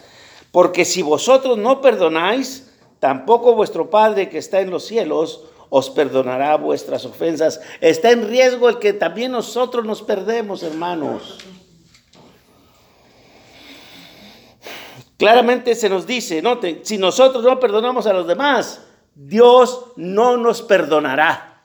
Porque 0.52 0.86
si 0.86 1.02
vosotros 1.02 1.58
no 1.58 1.82
perdonáis, 1.82 2.72
tampoco 3.00 3.56
vuestro 3.56 3.90
Padre 3.90 4.30
que 4.30 4.38
está 4.38 4.62
en 4.62 4.72
los 4.72 4.86
cielos 4.86 5.46
os 5.70 5.90
perdonará 5.90 6.58
vuestras 6.58 7.06
ofensas. 7.06 7.62
Está 7.82 8.12
en 8.12 8.28
riesgo 8.28 8.70
el 8.70 8.80
que 8.80 8.94
también 8.94 9.32
nosotros 9.32 9.86
nos 9.86 10.02
perdemos, 10.02 10.62
hermanos. 10.64 11.40
Claramente 15.18 15.76
se 15.76 15.90
nos 15.90 16.06
dice, 16.06 16.42
noten, 16.42 16.82
si 16.84 16.98
nosotros 16.98 17.44
no 17.44 17.60
perdonamos 17.60 18.08
a 18.08 18.14
los 18.14 18.28
demás, 18.28 18.82
Dios 19.16 19.94
no 19.96 20.38
nos 20.38 20.62
perdonará. 20.62 21.64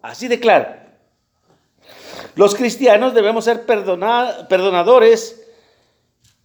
Así 0.00 0.28
de 0.28 0.38
claro. 0.38 0.83
Los 2.34 2.54
cristianos 2.54 3.14
debemos 3.14 3.44
ser 3.44 3.64
perdonadores 3.64 5.40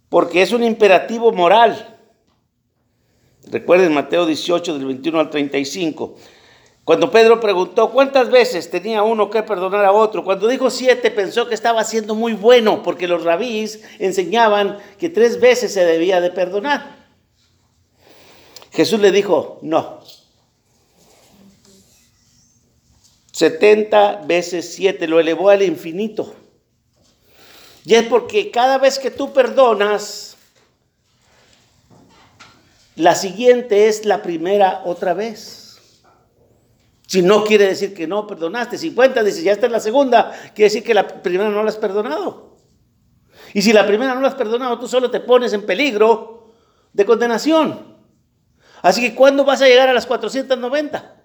porque 0.10 0.42
es 0.42 0.52
un 0.52 0.64
imperativo 0.64 1.32
moral. 1.32 1.98
Recuerden 3.52 3.94
Mateo 3.94 4.26
18 4.26 4.74
del 4.74 4.86
21 4.86 5.20
al 5.20 5.30
35. 5.30 6.16
Cuando 6.84 7.12
Pedro 7.12 7.40
preguntó 7.40 7.92
cuántas 7.92 8.32
veces 8.32 8.72
tenía 8.72 9.04
uno 9.04 9.30
que 9.30 9.44
perdonar 9.44 9.86
a 9.86 9.92
otro, 9.92 10.24
cuando 10.24 10.48
dijo 10.48 10.72
siete 10.72 11.12
pensó 11.12 11.48
que 11.48 11.54
estaba 11.54 11.84
siendo 11.84 12.16
muy 12.16 12.34
bueno 12.34 12.82
porque 12.82 13.08
los 13.08 13.24
rabís 13.24 13.84
enseñaban 14.00 14.80
que 14.98 15.10
tres 15.10 15.40
veces 15.40 15.72
se 15.74 15.86
debía 15.86 16.20
de 16.20 16.32
perdonar. 16.32 16.98
Jesús 18.72 19.00
le 19.00 19.12
dijo, 19.12 19.60
no. 19.62 19.99
70 23.40 24.24
veces 24.26 24.74
7 24.74 25.08
lo 25.08 25.18
elevó 25.18 25.50
al 25.50 25.62
infinito. 25.62 26.36
Y 27.86 27.96
es 27.96 28.04
porque 28.04 28.52
cada 28.52 28.78
vez 28.78 29.00
que 29.00 29.12
tú 29.12 29.32
perdonas, 29.32 30.36
la 32.98 33.16
siguiente 33.16 33.88
es 33.88 34.04
la 34.04 34.22
primera 34.22 34.82
otra 34.84 35.14
vez. 35.14 35.80
Si 37.08 37.22
no 37.22 37.46
quiere 37.46 37.68
decir 37.68 37.94
que 37.94 38.08
no 38.08 38.28
perdonaste. 38.28 38.78
50 38.78 39.24
dice, 39.24 39.42
ya 39.42 39.54
está 39.54 39.68
en 39.68 39.72
la 39.72 39.80
segunda, 39.80 40.32
quiere 40.54 40.66
decir 40.66 40.84
que 40.84 40.94
la 40.94 41.08
primera 41.08 41.50
no 41.50 41.64
la 41.64 41.70
has 41.70 41.78
perdonado. 41.78 42.58
Y 43.54 43.62
si 43.62 43.72
la 43.72 43.88
primera 43.88 44.16
no 44.16 44.20
la 44.20 44.28
has 44.28 44.36
perdonado, 44.36 44.78
tú 44.80 44.90
solo 44.90 45.10
te 45.10 45.22
pones 45.22 45.54
en 45.54 45.66
peligro 45.66 46.52
de 46.92 47.06
condenación. 47.06 47.96
Así 48.82 49.00
que 49.00 49.16
¿cuándo 49.16 49.46
vas 49.46 49.62
a 49.62 49.68
llegar 49.68 49.88
a 49.88 49.94
las 49.94 50.06
490? 50.06 51.19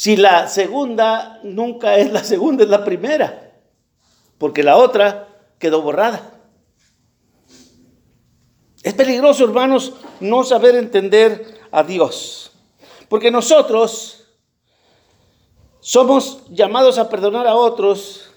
Si 0.00 0.16
la 0.16 0.48
segunda 0.48 1.40
nunca 1.42 1.98
es 1.98 2.10
la 2.10 2.24
segunda, 2.24 2.64
es 2.64 2.70
la 2.70 2.86
primera. 2.86 3.52
Porque 4.38 4.62
la 4.62 4.78
otra 4.78 5.28
quedó 5.58 5.82
borrada. 5.82 6.40
Es 8.82 8.94
peligroso, 8.94 9.44
hermanos, 9.44 9.92
no 10.20 10.42
saber 10.42 10.76
entender 10.76 11.60
a 11.70 11.82
Dios. 11.82 12.50
Porque 13.10 13.30
nosotros 13.30 14.24
somos 15.80 16.44
llamados 16.48 16.96
a 16.96 17.10
perdonar 17.10 17.46
a 17.46 17.56
otros 17.56 18.30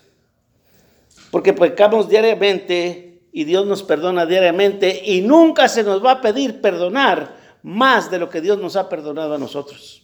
porque 1.32 1.54
pecamos 1.54 2.10
diariamente 2.10 3.30
y 3.32 3.46
Dios 3.46 3.66
nos 3.66 3.84
perdona 3.84 4.26
diariamente 4.26 5.02
y 5.06 5.22
nunca 5.22 5.70
se 5.70 5.84
nos 5.84 6.04
va 6.04 6.12
a 6.12 6.22
pedir 6.22 6.60
perdonar 6.60 7.38
más 7.64 8.12
de 8.12 8.20
lo 8.20 8.30
que 8.30 8.42
Dios 8.42 8.60
nos 8.60 8.76
ha 8.76 8.90
perdonado 8.90 9.36
a 9.36 9.38
nosotros. 9.38 10.04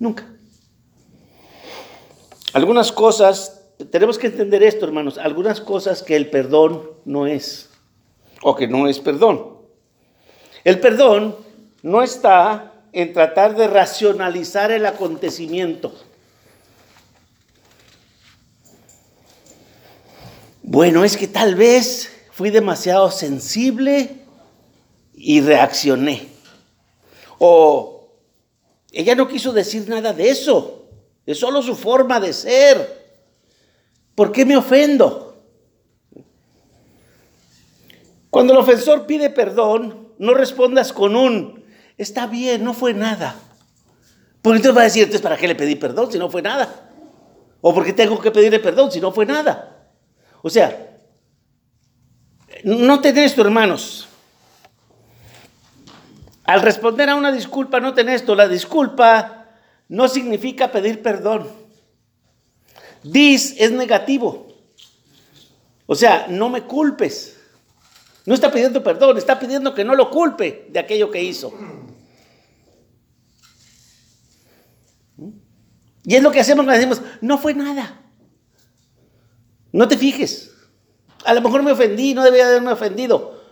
Nunca. 0.00 0.32
Algunas 2.56 2.90
cosas, 2.90 3.60
tenemos 3.90 4.16
que 4.16 4.28
entender 4.28 4.62
esto, 4.62 4.86
hermanos, 4.86 5.18
algunas 5.18 5.60
cosas 5.60 6.02
que 6.02 6.16
el 6.16 6.30
perdón 6.30 6.90
no 7.04 7.26
es 7.26 7.68
o 8.40 8.56
que 8.56 8.66
no 8.66 8.88
es 8.88 8.98
perdón. 8.98 9.58
El 10.64 10.80
perdón 10.80 11.36
no 11.82 12.02
está 12.02 12.72
en 12.94 13.12
tratar 13.12 13.56
de 13.56 13.68
racionalizar 13.68 14.70
el 14.70 14.86
acontecimiento. 14.86 15.92
Bueno, 20.62 21.04
es 21.04 21.18
que 21.18 21.28
tal 21.28 21.56
vez 21.56 22.10
fui 22.30 22.48
demasiado 22.48 23.10
sensible 23.10 24.16
y 25.12 25.42
reaccioné. 25.42 26.28
O 27.36 28.08
ella 28.92 29.14
no 29.14 29.28
quiso 29.28 29.52
decir 29.52 29.86
nada 29.90 30.14
de 30.14 30.30
eso. 30.30 30.75
Es 31.26 31.38
solo 31.40 31.60
su 31.60 31.74
forma 31.74 32.20
de 32.20 32.32
ser. 32.32 33.04
¿Por 34.14 34.32
qué 34.32 34.46
me 34.46 34.56
ofendo? 34.56 35.36
Cuando 38.30 38.52
el 38.52 38.60
ofensor 38.60 39.06
pide 39.06 39.28
perdón, 39.28 40.08
no 40.18 40.32
respondas 40.34 40.92
con 40.92 41.16
un 41.16 41.66
Está 41.98 42.26
bien, 42.26 42.62
no 42.62 42.74
fue 42.74 42.92
nada. 42.92 43.34
Porque 44.42 44.58
entonces 44.58 44.76
va 44.76 44.82
a 44.82 44.84
decir, 44.84 45.02
entonces, 45.02 45.22
¿para 45.22 45.36
qué 45.36 45.48
le 45.48 45.54
pedí 45.54 45.76
perdón 45.76 46.12
si 46.12 46.18
no 46.18 46.30
fue 46.30 46.42
nada? 46.42 46.90
¿O 47.60 47.74
por 47.74 47.84
qué 47.84 47.92
tengo 47.92 48.20
que 48.20 48.30
pedirle 48.30 48.60
perdón 48.60 48.92
si 48.92 49.00
no 49.00 49.12
fue 49.12 49.24
nada? 49.24 49.88
O 50.42 50.50
sea, 50.50 50.98
no 52.64 53.00
tenés 53.00 53.32
esto, 53.32 53.42
hermanos. 53.42 54.08
Al 56.44 56.62
responder 56.62 57.08
a 57.08 57.16
una 57.16 57.32
disculpa, 57.32 57.80
no 57.80 57.94
tenés 57.94 58.20
esto. 58.20 58.34
La 58.34 58.46
disculpa 58.46 59.35
no 59.88 60.08
significa 60.08 60.72
pedir 60.72 61.02
perdón. 61.02 61.48
Dis 63.02 63.54
es 63.58 63.70
negativo. 63.72 64.48
O 65.86 65.94
sea, 65.94 66.26
no 66.28 66.48
me 66.48 66.62
culpes. 66.62 67.36
No 68.24 68.34
está 68.34 68.50
pidiendo 68.50 68.82
perdón, 68.82 69.16
está 69.18 69.38
pidiendo 69.38 69.74
que 69.74 69.84
no 69.84 69.94
lo 69.94 70.10
culpe 70.10 70.66
de 70.70 70.80
aquello 70.80 71.10
que 71.10 71.22
hizo. 71.22 71.52
Y 76.04 76.14
es 76.14 76.22
lo 76.22 76.30
que 76.30 76.40
hacemos 76.40 76.64
cuando 76.64 76.86
decimos, 76.86 77.02
no 77.20 77.38
fue 77.38 77.54
nada. 77.54 78.00
No 79.72 79.88
te 79.88 79.96
fijes. 79.96 80.52
A 81.24 81.34
lo 81.34 81.40
mejor 81.40 81.62
me 81.62 81.72
ofendí, 81.72 82.14
no 82.14 82.22
debía 82.22 82.46
haberme 82.46 82.72
ofendido. 82.72 83.42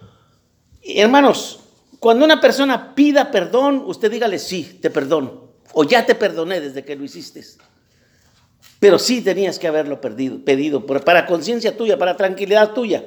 Hermanos, 0.82 1.60
cuando 1.98 2.24
una 2.24 2.40
persona 2.40 2.94
pida 2.94 3.30
perdón, 3.30 3.82
usted 3.86 4.10
dígale, 4.10 4.38
sí, 4.38 4.78
te 4.80 4.90
perdono. 4.90 5.43
O 5.74 5.84
ya 5.84 6.06
te 6.06 6.14
perdoné 6.14 6.60
desde 6.60 6.84
que 6.84 6.96
lo 6.96 7.04
hiciste. 7.04 7.44
Pero 8.80 8.98
sí 8.98 9.20
tenías 9.20 9.58
que 9.58 9.66
haberlo 9.66 10.00
pedido 10.00 10.86
para 10.86 11.26
conciencia 11.26 11.76
tuya, 11.76 11.98
para 11.98 12.16
tranquilidad 12.16 12.72
tuya. 12.72 13.04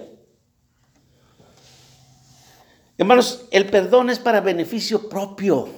Hermanos, 2.98 3.46
el 3.52 3.68
perdón 3.68 4.10
es 4.10 4.20
para 4.20 4.42
beneficio 4.42 5.08
propio 5.08 5.70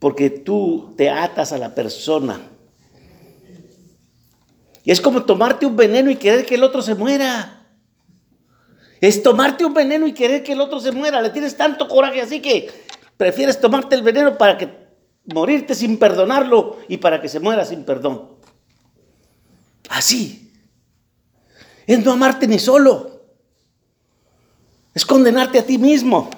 porque 0.00 0.30
tú 0.30 0.94
te 0.96 1.10
atas 1.10 1.52
a 1.52 1.58
la 1.58 1.74
persona. 1.74 2.40
Y 4.82 4.90
es 4.90 5.00
como 5.00 5.24
tomarte 5.24 5.66
un 5.66 5.76
veneno 5.76 6.10
y 6.10 6.16
querer 6.16 6.46
que 6.46 6.54
el 6.54 6.64
otro 6.64 6.80
se 6.80 6.94
muera. 6.94 7.66
Es 9.00 9.22
tomarte 9.22 9.64
un 9.64 9.74
veneno 9.74 10.06
y 10.06 10.14
querer 10.14 10.42
que 10.42 10.54
el 10.54 10.60
otro 10.60 10.80
se 10.80 10.90
muera. 10.90 11.20
Le 11.20 11.30
tienes 11.30 11.56
tanto 11.56 11.86
coraje 11.86 12.22
así 12.22 12.40
que 12.40 12.70
prefieres 13.20 13.60
tomarte 13.60 13.94
el 13.94 14.02
veneno 14.02 14.38
para 14.38 14.56
que 14.56 14.66
morirte 15.26 15.74
sin 15.74 15.98
perdonarlo 15.98 16.78
y 16.88 16.96
para 16.96 17.20
que 17.20 17.28
se 17.28 17.38
muera 17.38 17.66
sin 17.66 17.84
perdón. 17.84 18.30
Así. 19.90 20.50
Es 21.86 22.02
no 22.02 22.12
amarte 22.12 22.48
ni 22.48 22.58
solo. 22.58 23.20
Es 24.94 25.04
condenarte 25.04 25.58
a 25.58 25.66
ti 25.66 25.76
mismo. 25.76 26.30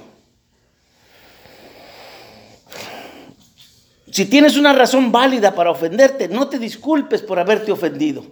Si 4.11 4.27
tienes 4.27 4.57
una 4.57 4.73
razón 4.73 5.13
válida 5.13 5.55
para 5.55 5.71
ofenderte, 5.71 6.27
no 6.27 6.49
te 6.49 6.59
disculpes 6.59 7.23
por 7.23 7.39
haberte 7.39 7.71
ofendido. 7.71 8.25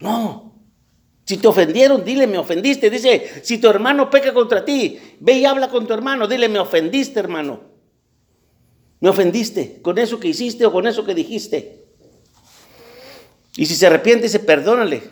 No. 0.00 0.55
Si 1.26 1.38
te 1.38 1.48
ofendieron, 1.48 2.04
dile, 2.04 2.28
me 2.28 2.38
ofendiste. 2.38 2.88
Dice, 2.88 3.42
si 3.42 3.58
tu 3.58 3.68
hermano 3.68 4.08
peca 4.08 4.32
contra 4.32 4.64
ti, 4.64 4.98
ve 5.18 5.32
y 5.32 5.44
habla 5.44 5.68
con 5.68 5.86
tu 5.86 5.92
hermano. 5.92 6.28
Dile, 6.28 6.48
me 6.48 6.60
ofendiste, 6.60 7.18
hermano. 7.18 7.60
Me 9.00 9.08
ofendiste 9.08 9.82
con 9.82 9.98
eso 9.98 10.20
que 10.20 10.28
hiciste 10.28 10.64
o 10.64 10.72
con 10.72 10.86
eso 10.86 11.04
que 11.04 11.14
dijiste. 11.16 11.84
Y 13.56 13.66
si 13.66 13.74
se 13.74 13.88
arrepiente, 13.88 14.24
dice, 14.24 14.38
perdónale. 14.38 15.02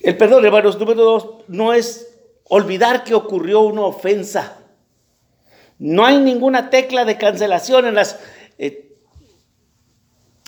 El 0.00 0.16
perdón, 0.16 0.44
hermanos, 0.44 0.78
número 0.80 1.04
dos, 1.04 1.28
no 1.46 1.72
es 1.72 2.08
olvidar 2.44 3.04
que 3.04 3.14
ocurrió 3.14 3.60
una 3.60 3.82
ofensa. 3.82 4.56
No 5.78 6.04
hay 6.04 6.18
ninguna 6.18 6.70
tecla 6.70 7.04
de 7.04 7.18
cancelación 7.18 7.86
en 7.86 7.94
las... 7.94 8.18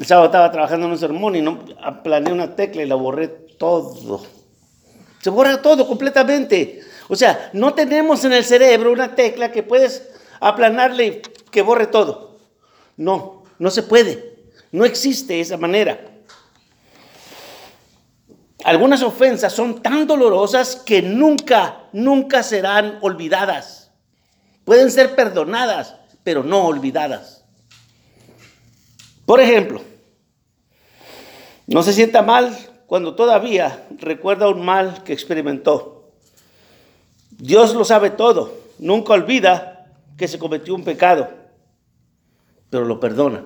El 0.02 0.08
sábado 0.08 0.26
estaba 0.26 0.50
trabajando 0.50 0.86
en 0.86 0.92
un 0.94 0.98
sermón 0.98 1.36
y 1.36 1.42
no 1.42 1.60
planeé 2.02 2.32
una 2.32 2.56
tecla 2.56 2.82
y 2.82 2.86
la 2.86 2.96
borré 2.96 3.28
todo. 3.28 4.20
Se 5.20 5.30
borra 5.30 5.62
todo 5.62 5.86
completamente. 5.86 6.80
O 7.08 7.14
sea, 7.14 7.50
no 7.52 7.72
tenemos 7.74 8.24
en 8.24 8.32
el 8.32 8.44
cerebro 8.44 8.90
una 8.90 9.14
tecla 9.14 9.52
que 9.52 9.62
puedes 9.62 10.10
aplanarle 10.40 11.22
que 11.52 11.62
borre 11.62 11.86
todo. 11.86 12.40
No, 12.96 13.44
no 13.60 13.70
se 13.70 13.84
puede. 13.84 14.40
No 14.72 14.84
existe 14.84 15.38
esa 15.38 15.56
manera. 15.56 16.00
Algunas 18.64 19.04
ofensas 19.04 19.52
son 19.52 19.82
tan 19.82 20.08
dolorosas 20.08 20.74
que 20.74 21.00
nunca, 21.00 21.84
nunca 21.92 22.42
serán 22.42 22.98
olvidadas. 23.02 23.92
Pueden 24.64 24.90
ser 24.90 25.14
perdonadas, 25.14 25.94
pero 26.24 26.42
no 26.42 26.66
olvidadas. 26.66 27.44
Por 29.24 29.40
ejemplo, 29.40 29.80
no 31.72 31.82
se 31.82 31.92
sienta 31.92 32.22
mal 32.22 32.56
cuando 32.86 33.14
todavía 33.14 33.86
recuerda 33.98 34.48
un 34.48 34.64
mal 34.64 35.02
que 35.04 35.12
experimentó. 35.12 36.12
Dios 37.30 37.74
lo 37.74 37.84
sabe 37.84 38.10
todo, 38.10 38.54
nunca 38.78 39.14
olvida 39.14 39.86
que 40.16 40.28
se 40.28 40.38
cometió 40.38 40.74
un 40.74 40.84
pecado, 40.84 41.30
pero 42.70 42.84
lo 42.84 43.00
perdona. 43.00 43.44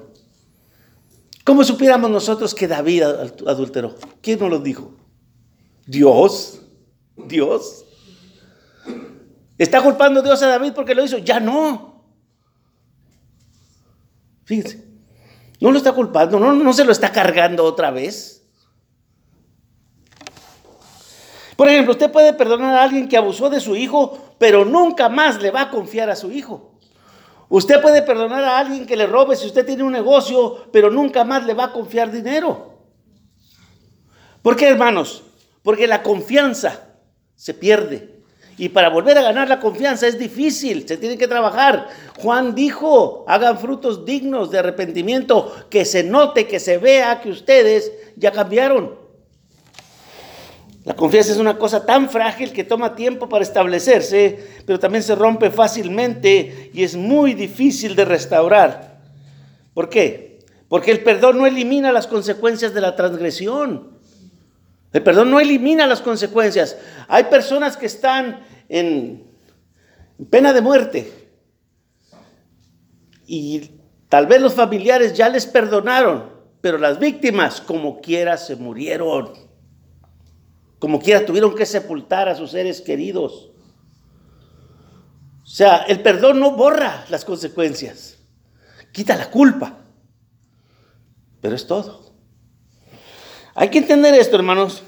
¿Cómo 1.44 1.62
supiéramos 1.62 2.10
nosotros 2.10 2.54
que 2.54 2.66
David 2.66 3.04
adulteró? 3.46 3.94
¿Quién 4.20 4.40
nos 4.40 4.50
lo 4.50 4.58
dijo? 4.58 4.92
Dios. 5.86 6.60
Dios. 7.16 7.84
¿Está 9.58 9.82
culpando 9.82 10.22
Dios 10.22 10.42
a 10.42 10.48
David 10.48 10.72
porque 10.74 10.94
lo 10.94 11.04
hizo? 11.04 11.18
Ya 11.18 11.40
no. 11.40 12.04
Fíjense. 14.44 14.85
No 15.60 15.70
lo 15.70 15.78
está 15.78 15.92
culpando, 15.92 16.38
no, 16.38 16.52
no 16.52 16.72
se 16.72 16.84
lo 16.84 16.92
está 16.92 17.12
cargando 17.12 17.64
otra 17.64 17.90
vez. 17.90 18.36
Por 21.56 21.68
ejemplo, 21.68 21.92
usted 21.92 22.12
puede 22.12 22.34
perdonar 22.34 22.74
a 22.74 22.82
alguien 22.82 23.08
que 23.08 23.16
abusó 23.16 23.48
de 23.48 23.60
su 23.60 23.76
hijo, 23.76 24.34
pero 24.38 24.64
nunca 24.64 25.08
más 25.08 25.40
le 25.40 25.50
va 25.50 25.62
a 25.62 25.70
confiar 25.70 26.10
a 26.10 26.16
su 26.16 26.30
hijo. 26.30 26.74
Usted 27.48 27.80
puede 27.80 28.02
perdonar 28.02 28.44
a 28.44 28.58
alguien 28.58 28.86
que 28.86 28.96
le 28.96 29.06
robe 29.06 29.36
si 29.36 29.46
usted 29.46 29.64
tiene 29.64 29.82
un 29.82 29.92
negocio, 29.92 30.66
pero 30.72 30.90
nunca 30.90 31.24
más 31.24 31.46
le 31.46 31.54
va 31.54 31.64
a 31.64 31.72
confiar 31.72 32.10
dinero. 32.10 32.80
¿Por 34.42 34.56
qué, 34.56 34.68
hermanos? 34.68 35.22
Porque 35.62 35.86
la 35.86 36.02
confianza 36.02 36.98
se 37.34 37.54
pierde. 37.54 38.15
Y 38.58 38.70
para 38.70 38.88
volver 38.88 39.18
a 39.18 39.22
ganar 39.22 39.48
la 39.48 39.60
confianza 39.60 40.06
es 40.06 40.18
difícil, 40.18 40.88
se 40.88 40.96
tiene 40.96 41.18
que 41.18 41.28
trabajar. 41.28 41.88
Juan 42.18 42.54
dijo, 42.54 43.24
hagan 43.28 43.58
frutos 43.58 44.06
dignos 44.06 44.50
de 44.50 44.58
arrepentimiento, 44.58 45.54
que 45.68 45.84
se 45.84 46.02
note, 46.02 46.46
que 46.46 46.58
se 46.58 46.78
vea 46.78 47.20
que 47.20 47.30
ustedes 47.30 47.92
ya 48.16 48.32
cambiaron. 48.32 48.94
La 50.84 50.94
confianza 50.94 51.32
es 51.32 51.38
una 51.38 51.58
cosa 51.58 51.84
tan 51.84 52.08
frágil 52.08 52.52
que 52.52 52.62
toma 52.62 52.94
tiempo 52.94 53.28
para 53.28 53.42
establecerse, 53.42 54.38
pero 54.64 54.78
también 54.78 55.02
se 55.02 55.16
rompe 55.16 55.50
fácilmente 55.50 56.70
y 56.72 56.84
es 56.84 56.94
muy 56.94 57.34
difícil 57.34 57.96
de 57.96 58.04
restaurar. 58.04 59.00
¿Por 59.74 59.90
qué? 59.90 60.38
Porque 60.68 60.92
el 60.92 61.02
perdón 61.02 61.38
no 61.38 61.46
elimina 61.46 61.90
las 61.90 62.06
consecuencias 62.06 62.72
de 62.72 62.80
la 62.80 62.94
transgresión. 62.94 63.95
El 64.96 65.02
perdón 65.02 65.30
no 65.30 65.40
elimina 65.40 65.86
las 65.86 66.00
consecuencias. 66.00 66.78
Hay 67.06 67.24
personas 67.24 67.76
que 67.76 67.84
están 67.84 68.40
en 68.66 69.30
pena 70.30 70.54
de 70.54 70.62
muerte 70.62 71.28
y 73.26 73.72
tal 74.08 74.26
vez 74.26 74.40
los 74.40 74.54
familiares 74.54 75.12
ya 75.12 75.28
les 75.28 75.44
perdonaron, 75.44 76.30
pero 76.62 76.78
las 76.78 76.98
víctimas 76.98 77.60
como 77.60 78.00
quiera 78.00 78.38
se 78.38 78.56
murieron. 78.56 79.34
Como 80.78 80.98
quiera 80.98 81.26
tuvieron 81.26 81.54
que 81.54 81.66
sepultar 81.66 82.30
a 82.30 82.34
sus 82.34 82.52
seres 82.52 82.80
queridos. 82.80 83.50
O 85.42 85.46
sea, 85.46 85.84
el 85.88 86.00
perdón 86.00 86.40
no 86.40 86.52
borra 86.52 87.04
las 87.10 87.26
consecuencias, 87.26 88.16
quita 88.92 89.14
la 89.14 89.30
culpa, 89.30 89.76
pero 91.42 91.54
es 91.54 91.66
todo. 91.66 92.05
Hay 93.56 93.70
que 93.70 93.78
entender 93.78 94.14
esto, 94.14 94.36
hermanos. 94.36 94.82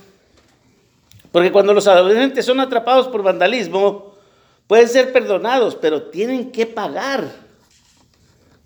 Porque 1.32 1.50
cuando 1.50 1.74
los 1.74 1.88
adolescentes 1.88 2.44
son 2.44 2.60
atrapados 2.60 3.08
por 3.08 3.22
vandalismo, 3.22 4.14
pueden 4.66 4.88
ser 4.88 5.12
perdonados, 5.12 5.74
pero 5.74 6.10
tienen 6.10 6.52
que 6.52 6.66
pagar 6.66 7.28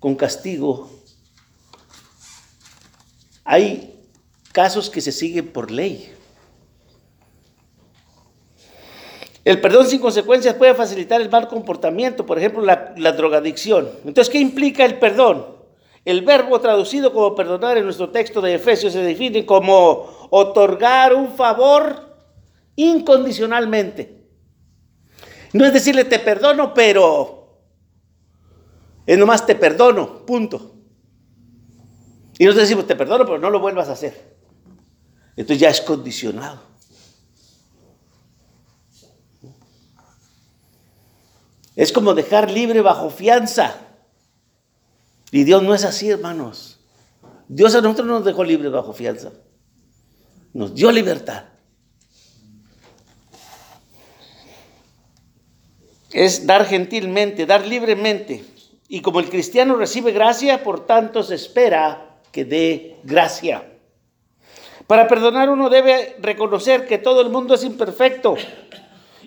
con 0.01 0.17
castigo. 0.17 0.91
Hay 3.45 4.01
casos 4.53 4.91
que 4.91 5.01
se 5.01 5.13
siguen 5.13 5.49
por 5.49 5.71
ley. 5.71 6.13
El 9.45 9.61
perdón 9.61 9.87
sin 9.87 10.01
consecuencias 10.01 10.55
puede 10.55 10.75
facilitar 10.75 11.21
el 11.21 11.31
mal 11.31 11.49
comportamiento, 11.49 12.27
por 12.27 12.39
ejemplo, 12.39 12.63
la, 12.63 13.13
drogadicción. 13.13 13.89
Entonces, 14.05 14.31
¿qué 14.31 14.39
implica 14.39 14.85
el 14.85 14.99
perdón? 14.99 15.62
El 16.05 16.23
verbo 16.23 16.61
traducido 16.61 17.13
como 17.13 17.35
perdonar 17.35 17.79
en 17.79 17.85
nuestro 17.85 18.11
texto 18.11 18.41
de 18.41 18.55
Efesios 18.55 18.93
se 18.93 19.03
define 19.03 19.47
como 19.47 20.29
otorgar 20.31 21.15
un 21.15 21.33
favor 21.33 22.17
incondicionalmente. 22.75 24.27
No 25.53 25.65
es 25.65 25.73
decirle 25.73 26.05
te 26.05 26.19
perdono, 26.19 26.75
pero 26.75 27.61
es 29.07 29.19
nomás 29.19 29.47
te 29.47 29.55
perdono, 29.55 30.25
punto. 30.25 30.75
Y 32.39 32.45
nosotros 32.45 32.69
decimos 32.69 32.87
te 32.87 32.97
perdono, 32.97 33.25
pero 33.25 33.39
no 33.39 33.51
lo 33.51 33.61
vuelvas 33.61 33.89
a 33.89 33.93
hacer. 33.93 34.37
Entonces 35.37 35.61
ya 35.61 35.71
es 35.71 35.81
condicionado. 35.81 36.61
Es 41.75 41.93
como 41.93 42.15
dejar 42.15 42.51
libre 42.51 42.81
bajo 42.81 43.09
fianza. 43.11 43.82
Y 45.33 45.45
Dios 45.45 45.63
no 45.63 45.75
es 45.75 45.85
así, 45.85 46.11
hermanos. 46.11 46.79
Dios 47.49 47.75
a 47.75 47.81
nosotros 47.81 48.07
no 48.07 48.17
nos 48.17 48.25
dejó 48.27 48.45
libres 48.45 48.71
bajo 48.71 48.93
fianza. 48.93 49.33
Nos 50.53 50.75
dio 50.75 50.93
libertad. 50.93 51.45
Es 56.11 56.47
dar 56.47 56.67
gentilmente, 56.67 57.47
dar 57.47 57.67
libremente. 57.67 58.45
Y 58.89 59.01
como 59.01 59.21
el 59.21 59.31
cristiano 59.31 59.75
recibe 59.75 60.13
gracia, 60.13 60.63
por 60.63 60.85
tanto 60.85 61.23
se 61.23 61.35
espera 61.35 62.21
que 62.31 62.45
dé 62.45 62.99
gracia. 63.03 63.67
Para 64.87 65.09
perdonar 65.09 65.49
uno 65.49 65.71
debe 65.71 66.15
reconocer 66.21 66.87
que 66.87 66.99
todo 66.99 67.23
el 67.23 67.31
mundo 67.31 67.55
es 67.55 67.65
imperfecto 67.65 68.37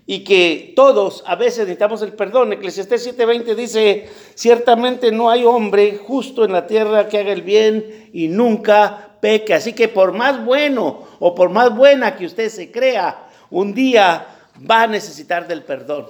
y 0.08 0.24
que 0.24 0.74
todos 0.76 1.24
a 1.26 1.36
veces 1.36 1.60
necesitamos 1.60 2.02
el 2.02 2.13
perdón. 2.13 2.54
Eclesiastés 2.54 3.08
7:20 3.18 3.56
dice, 3.56 4.10
ciertamente 4.36 5.12
no 5.12 5.30
hay 5.30 5.46
hombre 5.46 5.98
justo 5.98 6.46
en 6.46 6.52
la 6.52 6.68
tierra 6.68 7.08
que 7.08 7.20
haga 7.20 7.32
el 7.32 7.41
bien 7.41 8.10
y 8.13 8.28
nunca 8.28 9.18
peque. 9.20 9.54
Así 9.54 9.74
que 9.74 9.88
por 9.88 10.13
más 10.13 10.44
bueno 10.46 11.04
o 11.20 11.34
por 11.34 11.50
más 11.50 11.76
buena 11.76 12.15
que 12.15 12.26
usted 12.26 12.50
se 12.50 12.72
crea, 12.72 13.28
un 13.50 13.74
día 13.74 14.28
va 14.70 14.84
a 14.84 14.88
necesitar 14.88 15.48
del 15.48 15.63
perdón. 15.63 16.08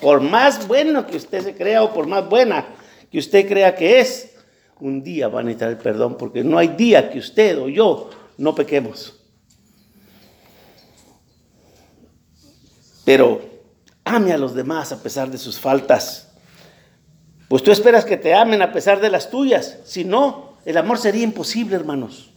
Por 0.00 0.20
más 0.20 0.68
bueno 0.68 1.06
que 1.06 1.16
usted 1.16 1.42
se 1.42 1.54
crea 1.54 1.82
o 1.82 1.94
por 1.94 2.06
más 2.06 2.28
buena 2.28 2.66
que 3.10 3.18
usted 3.18 3.48
crea 3.48 3.74
que 3.74 4.00
es, 4.00 4.36
un 4.80 5.02
día 5.02 5.28
va 5.28 5.40
a 5.40 5.42
necesitar 5.42 5.70
el 5.70 5.78
perdón 5.78 6.16
porque 6.18 6.44
no 6.44 6.58
hay 6.58 6.68
día 6.68 7.10
que 7.10 7.18
usted 7.18 7.58
o 7.58 7.68
yo 7.70 8.10
no 8.36 8.54
pequemos. 8.54 9.23
Pero 13.04 13.42
ame 14.04 14.32
a 14.32 14.38
los 14.38 14.54
demás 14.54 14.92
a 14.92 15.02
pesar 15.02 15.30
de 15.30 15.38
sus 15.38 15.58
faltas. 15.58 16.32
Pues 17.48 17.62
tú 17.62 17.70
esperas 17.70 18.04
que 18.04 18.16
te 18.16 18.34
amen 18.34 18.62
a 18.62 18.72
pesar 18.72 19.00
de 19.00 19.10
las 19.10 19.30
tuyas. 19.30 19.78
Si 19.84 20.04
no, 20.04 20.56
el 20.64 20.76
amor 20.76 20.98
sería 20.98 21.22
imposible, 21.22 21.76
hermanos. 21.76 22.30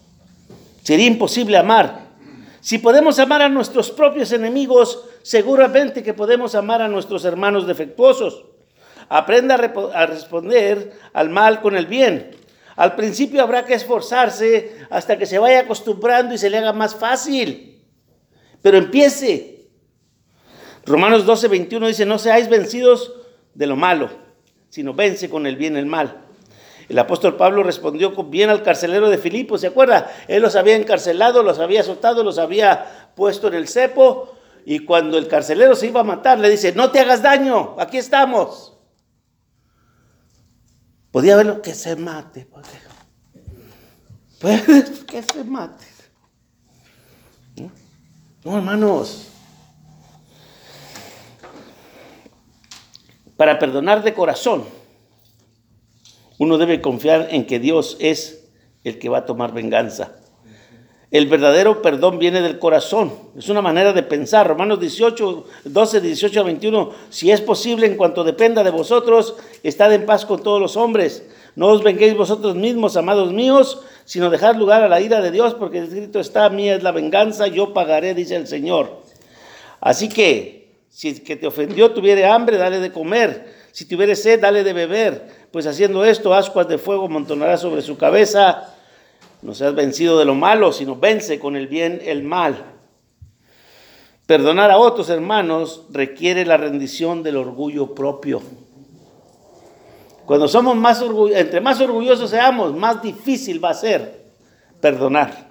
Sería 0.83 1.07
imposible 1.07 1.57
amar. 1.57 2.07
Si 2.61 2.79
podemos 2.79 3.17
amar 3.19 3.41
a 3.41 3.49
nuestros 3.49 3.91
propios 3.91 4.31
enemigos, 4.31 5.05
seguramente 5.21 6.03
que 6.03 6.13
podemos 6.13 6.55
amar 6.55 6.81
a 6.81 6.87
nuestros 6.87 7.23
hermanos 7.23 7.65
defectuosos. 7.65 8.45
Aprenda 9.09 9.55
a, 9.55 10.05
responder 10.05 10.91
al 11.13 11.29
mal 11.29 11.61
con 11.61 11.77
el 11.77 11.85
bien. 11.85 12.31
Al 12.75 12.95
principio 12.95 13.41
habrá 13.41 13.65
que 13.65 13.73
esforzarse 13.73 14.77
hasta 14.89 15.17
que 15.17 15.25
se 15.25 15.39
vaya 15.39 15.61
acostumbrando 15.61 16.35
y 16.35 16.37
se 16.37 16.49
le 16.49 16.57
haga 16.57 16.73
más 16.73 16.95
fácil. 16.95 17.81
Pero 18.61 18.77
empiece. 18.77 19.56
Romanos 20.87 21.25
12, 21.25 21.49
21 21.49 21.87
dice, 21.87 22.05
no 22.05 22.17
seáis 22.17 22.47
vencidos 22.47 23.13
de 23.53 23.67
lo 23.67 23.75
malo, 23.75 24.09
sino 24.69 24.93
vence 24.93 25.29
con 25.29 25.45
el 25.45 25.57
bien 25.57 25.75
el 25.75 25.85
mal. 25.85 26.23
El 26.87 26.97
apóstol 26.97 27.35
Pablo 27.35 27.63
respondió 27.63 28.11
bien 28.23 28.49
al 28.49 28.63
carcelero 28.63 29.09
de 29.09 29.17
Filipo, 29.17 29.57
¿se 29.57 29.67
acuerda? 29.67 30.09
Él 30.29 30.41
los 30.41 30.55
había 30.55 30.77
encarcelado, 30.77 31.43
los 31.43 31.59
había 31.59 31.81
azotado, 31.81 32.23
los 32.23 32.37
había 32.37 33.11
puesto 33.15 33.49
en 33.49 33.55
el 33.55 33.67
cepo, 33.67 34.33
y 34.65 34.79
cuando 34.79 35.17
el 35.17 35.27
carcelero 35.27 35.75
se 35.75 35.87
iba 35.87 35.99
a 35.99 36.05
matar, 36.05 36.39
le 36.39 36.49
dice, 36.49 36.71
no 36.71 36.89
te 36.89 36.99
hagas 37.01 37.21
daño, 37.21 37.75
aquí 37.77 37.97
estamos. 37.97 38.77
Podía 41.11 41.35
verlo, 41.35 41.61
que 41.61 41.73
se 41.73 41.95
mate. 41.95 42.47
Pues, 44.39 44.61
que 45.07 45.23
se 45.23 45.43
mate. 45.43 45.83
No, 48.43 48.55
hermanos. 48.55 49.36
Para 53.37 53.59
perdonar 53.59 54.03
de 54.03 54.13
corazón, 54.13 54.65
uno 56.39 56.57
debe 56.57 56.81
confiar 56.81 57.29
en 57.31 57.45
que 57.45 57.59
Dios 57.59 57.97
es 57.99 58.49
el 58.83 58.99
que 58.99 59.09
va 59.09 59.19
a 59.19 59.25
tomar 59.25 59.53
venganza. 59.53 60.11
El 61.09 61.27
verdadero 61.27 61.81
perdón 61.81 62.19
viene 62.19 62.41
del 62.41 62.59
corazón. 62.59 63.13
Es 63.37 63.47
una 63.47 63.61
manera 63.61 63.93
de 63.93 64.03
pensar. 64.03 64.45
Romanos 64.45 64.79
18, 64.81 65.45
12, 65.63 66.01
18 66.01 66.39
a 66.39 66.43
21. 66.43 66.91
Si 67.09 67.31
es 67.31 67.39
posible, 67.39 67.87
en 67.87 67.95
cuanto 67.95 68.25
dependa 68.25 68.61
de 68.63 68.71
vosotros, 68.71 69.35
estad 69.63 69.93
en 69.93 70.05
paz 70.05 70.25
con 70.25 70.43
todos 70.43 70.59
los 70.59 70.75
hombres. 70.75 71.23
No 71.55 71.67
os 71.67 71.81
venguéis 71.81 72.15
vosotros 72.15 72.55
mismos, 72.55 72.97
amados 72.97 73.31
míos, 73.31 73.81
sino 74.03 74.29
dejad 74.29 74.55
lugar 74.55 74.83
a 74.83 74.89
la 74.89 74.99
ira 74.99 75.21
de 75.21 75.31
Dios, 75.31 75.53
porque 75.53 75.79
escrito 75.79 76.19
está, 76.19 76.49
mía 76.49 76.75
es 76.75 76.83
la 76.83 76.91
venganza, 76.91 77.47
yo 77.47 77.73
pagaré, 77.73 78.13
dice 78.13 78.35
el 78.35 78.45
Señor. 78.45 79.01
Así 79.79 80.09
que, 80.09 80.66
si 80.97 81.09
el 81.09 81.21
que 81.21 81.35
te 81.35 81.45
ofendió 81.45 81.91
tuviere 81.91 82.25
hambre, 82.25 82.57
dale 82.57 82.79
de 82.79 82.91
comer. 82.91 83.53
Si 83.71 83.85
tuviere 83.85 84.15
sed, 84.15 84.41
dale 84.41 84.63
de 84.63 84.73
beber. 84.73 85.27
Pues 85.51 85.67
haciendo 85.67 86.03
esto, 86.03 86.33
ascuas 86.33 86.67
de 86.67 86.79
fuego 86.79 87.07
montonará 87.07 87.57
sobre 87.57 87.83
su 87.83 87.99
cabeza 87.99 88.73
no 89.41 89.53
seas 89.53 89.75
vencido 89.75 90.17
de 90.17 90.25
lo 90.25 90.33
malo, 90.33 90.71
sino 90.71 90.95
vence 90.95 91.39
con 91.39 91.55
el 91.55 91.67
bien 91.67 92.01
el 92.03 92.23
mal. 92.23 92.65
Perdonar 94.25 94.71
a 94.71 94.77
otros 94.77 95.09
hermanos 95.09 95.85
requiere 95.91 96.45
la 96.45 96.57
rendición 96.57 97.21
del 97.21 97.37
orgullo 97.37 97.93
propio. 97.93 98.41
Cuando 100.25 100.47
somos 100.47 100.75
más 100.75 101.01
orgullosos, 101.01 101.39
entre 101.39 101.61
más 101.61 101.79
orgullosos 101.79 102.29
seamos, 102.29 102.75
más 102.75 103.01
difícil 103.01 103.63
va 103.63 103.69
a 103.69 103.75
ser 103.75 104.25
perdonar. 104.81 105.46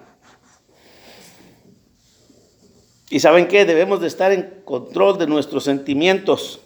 Y 3.09 3.19
saben 3.19 3.47
qué, 3.47 3.65
debemos 3.65 4.01
de 4.01 4.07
estar 4.07 4.31
en 4.31 4.61
control 4.65 5.17
de 5.17 5.27
nuestros 5.27 5.63
sentimientos. 5.63 6.59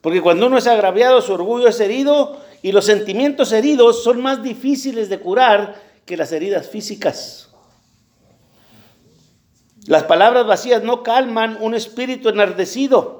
Porque 0.00 0.22
cuando 0.22 0.46
uno 0.46 0.58
es 0.58 0.66
agraviado, 0.66 1.20
su 1.20 1.32
orgullo 1.32 1.68
es 1.68 1.80
herido 1.80 2.40
y 2.62 2.72
los 2.72 2.86
sentimientos 2.86 3.52
heridos 3.52 4.02
son 4.02 4.22
más 4.22 4.42
difíciles 4.42 5.08
de 5.08 5.18
curar 5.18 5.80
que 6.06 6.16
las 6.16 6.32
heridas 6.32 6.68
físicas. 6.68 7.50
Las 9.86 10.04
palabras 10.04 10.46
vacías 10.46 10.82
no 10.82 11.02
calman 11.02 11.58
un 11.60 11.74
espíritu 11.74 12.28
enardecido. 12.28 13.18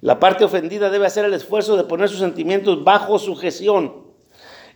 La 0.00 0.20
parte 0.20 0.44
ofendida 0.44 0.90
debe 0.90 1.06
hacer 1.06 1.24
el 1.24 1.34
esfuerzo 1.34 1.76
de 1.76 1.84
poner 1.84 2.08
sus 2.08 2.20
sentimientos 2.20 2.84
bajo 2.84 3.18
sujeción. 3.18 4.06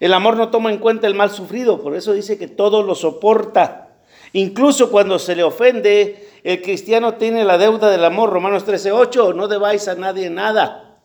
El 0.00 0.14
amor 0.14 0.36
no 0.36 0.50
toma 0.50 0.72
en 0.72 0.78
cuenta 0.78 1.06
el 1.06 1.14
mal 1.14 1.30
sufrido, 1.30 1.80
por 1.80 1.94
eso 1.94 2.12
dice 2.12 2.38
que 2.38 2.48
todo 2.48 2.82
lo 2.82 2.94
soporta. 2.94 3.91
Incluso 4.32 4.90
cuando 4.90 5.18
se 5.18 5.36
le 5.36 5.42
ofende, 5.42 6.30
el 6.42 6.62
cristiano 6.62 7.14
tiene 7.14 7.44
la 7.44 7.58
deuda 7.58 7.90
del 7.90 8.04
amor, 8.04 8.30
Romanos 8.30 8.64
13:8, 8.66 9.34
no 9.34 9.48
debáis 9.48 9.88
a 9.88 9.94
nadie 9.94 10.30
nada. 10.30 11.00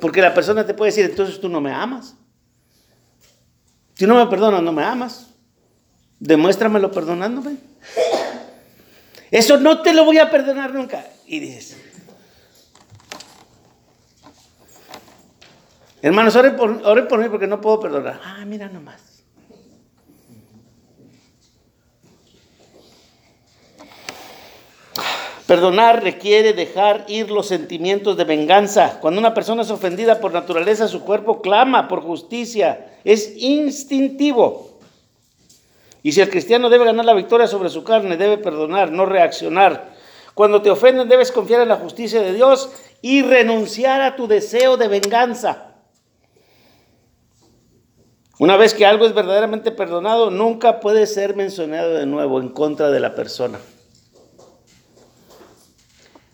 Porque 0.00 0.20
la 0.20 0.34
persona 0.34 0.66
te 0.66 0.74
puede 0.74 0.90
decir, 0.90 1.04
entonces 1.04 1.40
tú 1.40 1.48
no 1.48 1.60
me 1.60 1.72
amas. 1.72 2.16
Si 3.94 4.06
no 4.06 4.16
me 4.16 4.26
perdonas, 4.26 4.62
no 4.62 4.72
me 4.72 4.82
amas. 4.82 5.30
Demuéstramelo 6.18 6.90
perdonándome. 6.90 7.56
Eso 9.30 9.58
no 9.58 9.82
te 9.82 9.92
lo 9.92 10.04
voy 10.04 10.18
a 10.18 10.30
perdonar 10.30 10.74
nunca. 10.74 11.06
Y 11.26 11.38
dices, 11.38 11.76
hermanos, 16.02 16.34
oren 16.36 16.56
por, 16.56 17.08
por 17.08 17.18
mí 17.18 17.28
porque 17.28 17.46
no 17.46 17.60
puedo 17.60 17.80
perdonar. 17.80 18.20
Ah, 18.24 18.44
mira 18.44 18.68
nomás. 18.68 19.13
Perdonar 25.46 26.02
requiere 26.02 26.54
dejar 26.54 27.04
ir 27.06 27.30
los 27.30 27.48
sentimientos 27.48 28.16
de 28.16 28.24
venganza. 28.24 28.98
Cuando 29.00 29.20
una 29.20 29.34
persona 29.34 29.60
es 29.60 29.70
ofendida 29.70 30.18
por 30.18 30.32
naturaleza, 30.32 30.88
su 30.88 31.02
cuerpo 31.02 31.42
clama 31.42 31.86
por 31.86 32.00
justicia. 32.00 32.92
Es 33.04 33.34
instintivo. 33.36 34.78
Y 36.02 36.12
si 36.12 36.22
el 36.22 36.30
cristiano 36.30 36.70
debe 36.70 36.86
ganar 36.86 37.04
la 37.04 37.12
victoria 37.12 37.46
sobre 37.46 37.68
su 37.68 37.84
carne, 37.84 38.16
debe 38.16 38.38
perdonar, 38.38 38.90
no 38.90 39.04
reaccionar. 39.04 39.92
Cuando 40.32 40.62
te 40.62 40.70
ofenden, 40.70 41.08
debes 41.08 41.30
confiar 41.30 41.60
en 41.60 41.68
la 41.68 41.76
justicia 41.76 42.22
de 42.22 42.32
Dios 42.32 42.70
y 43.02 43.22
renunciar 43.22 44.00
a 44.00 44.16
tu 44.16 44.26
deseo 44.26 44.78
de 44.78 44.88
venganza. 44.88 45.74
Una 48.38 48.56
vez 48.56 48.72
que 48.72 48.86
algo 48.86 49.04
es 49.04 49.14
verdaderamente 49.14 49.70
perdonado, 49.70 50.30
nunca 50.30 50.80
puede 50.80 51.06
ser 51.06 51.36
mencionado 51.36 51.94
de 51.94 52.06
nuevo 52.06 52.40
en 52.40 52.48
contra 52.48 52.90
de 52.90 53.00
la 53.00 53.14
persona. 53.14 53.58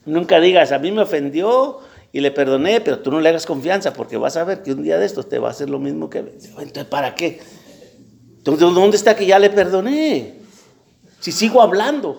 Nunca 0.04 0.40
digas, 0.40 0.72
a 0.72 0.78
mí 0.78 0.90
me 0.92 1.02
ofendió 1.02 1.78
y 2.12 2.20
le 2.20 2.30
perdoné, 2.30 2.80
pero 2.80 3.00
tú 3.00 3.10
no 3.10 3.20
le 3.20 3.28
hagas 3.28 3.46
confianza 3.46 3.92
porque 3.92 4.16
vas 4.16 4.36
a 4.36 4.44
ver 4.44 4.62
que 4.62 4.72
un 4.72 4.82
día 4.82 4.98
de 4.98 5.06
estos 5.06 5.28
te 5.28 5.38
va 5.38 5.48
a 5.48 5.50
hacer 5.52 5.70
lo 5.70 5.78
mismo 5.78 6.10
que... 6.10 6.18
Entonces, 6.18 6.84
¿para 6.84 7.14
qué? 7.14 7.40
¿Dónde 8.42 8.96
está 8.96 9.14
que 9.14 9.26
ya 9.26 9.38
le 9.38 9.50
perdoné? 9.50 10.40
Si 11.20 11.32
sigo 11.32 11.60
hablando 11.60 12.18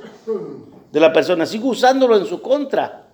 de 0.91 0.99
la 0.99 1.11
persona, 1.11 1.45
sigo 1.45 1.69
usándolo 1.69 2.15
en 2.15 2.25
su 2.25 2.41
contra. 2.41 3.07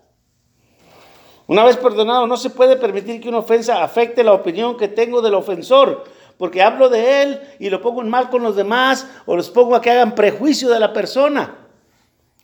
Una 1.47 1.63
vez 1.63 1.77
perdonado, 1.77 2.27
no 2.27 2.35
se 2.35 2.49
puede 2.49 2.75
permitir 2.75 3.21
que 3.21 3.29
una 3.29 3.37
ofensa 3.37 3.81
afecte 3.81 4.23
la 4.23 4.33
opinión 4.33 4.75
que 4.75 4.89
tengo 4.89 5.21
del 5.21 5.33
ofensor, 5.33 6.03
porque 6.37 6.61
hablo 6.61 6.89
de 6.89 7.23
él 7.23 7.39
y 7.59 7.69
lo 7.69 7.81
pongo 7.81 8.01
en 8.01 8.09
mal 8.09 8.29
con 8.29 8.43
los 8.43 8.57
demás 8.57 9.07
o 9.25 9.37
los 9.37 9.49
pongo 9.49 9.75
a 9.75 9.81
que 9.81 9.89
hagan 9.89 10.13
prejuicio 10.13 10.69
de 10.69 10.79
la 10.79 10.91
persona. 10.91 11.66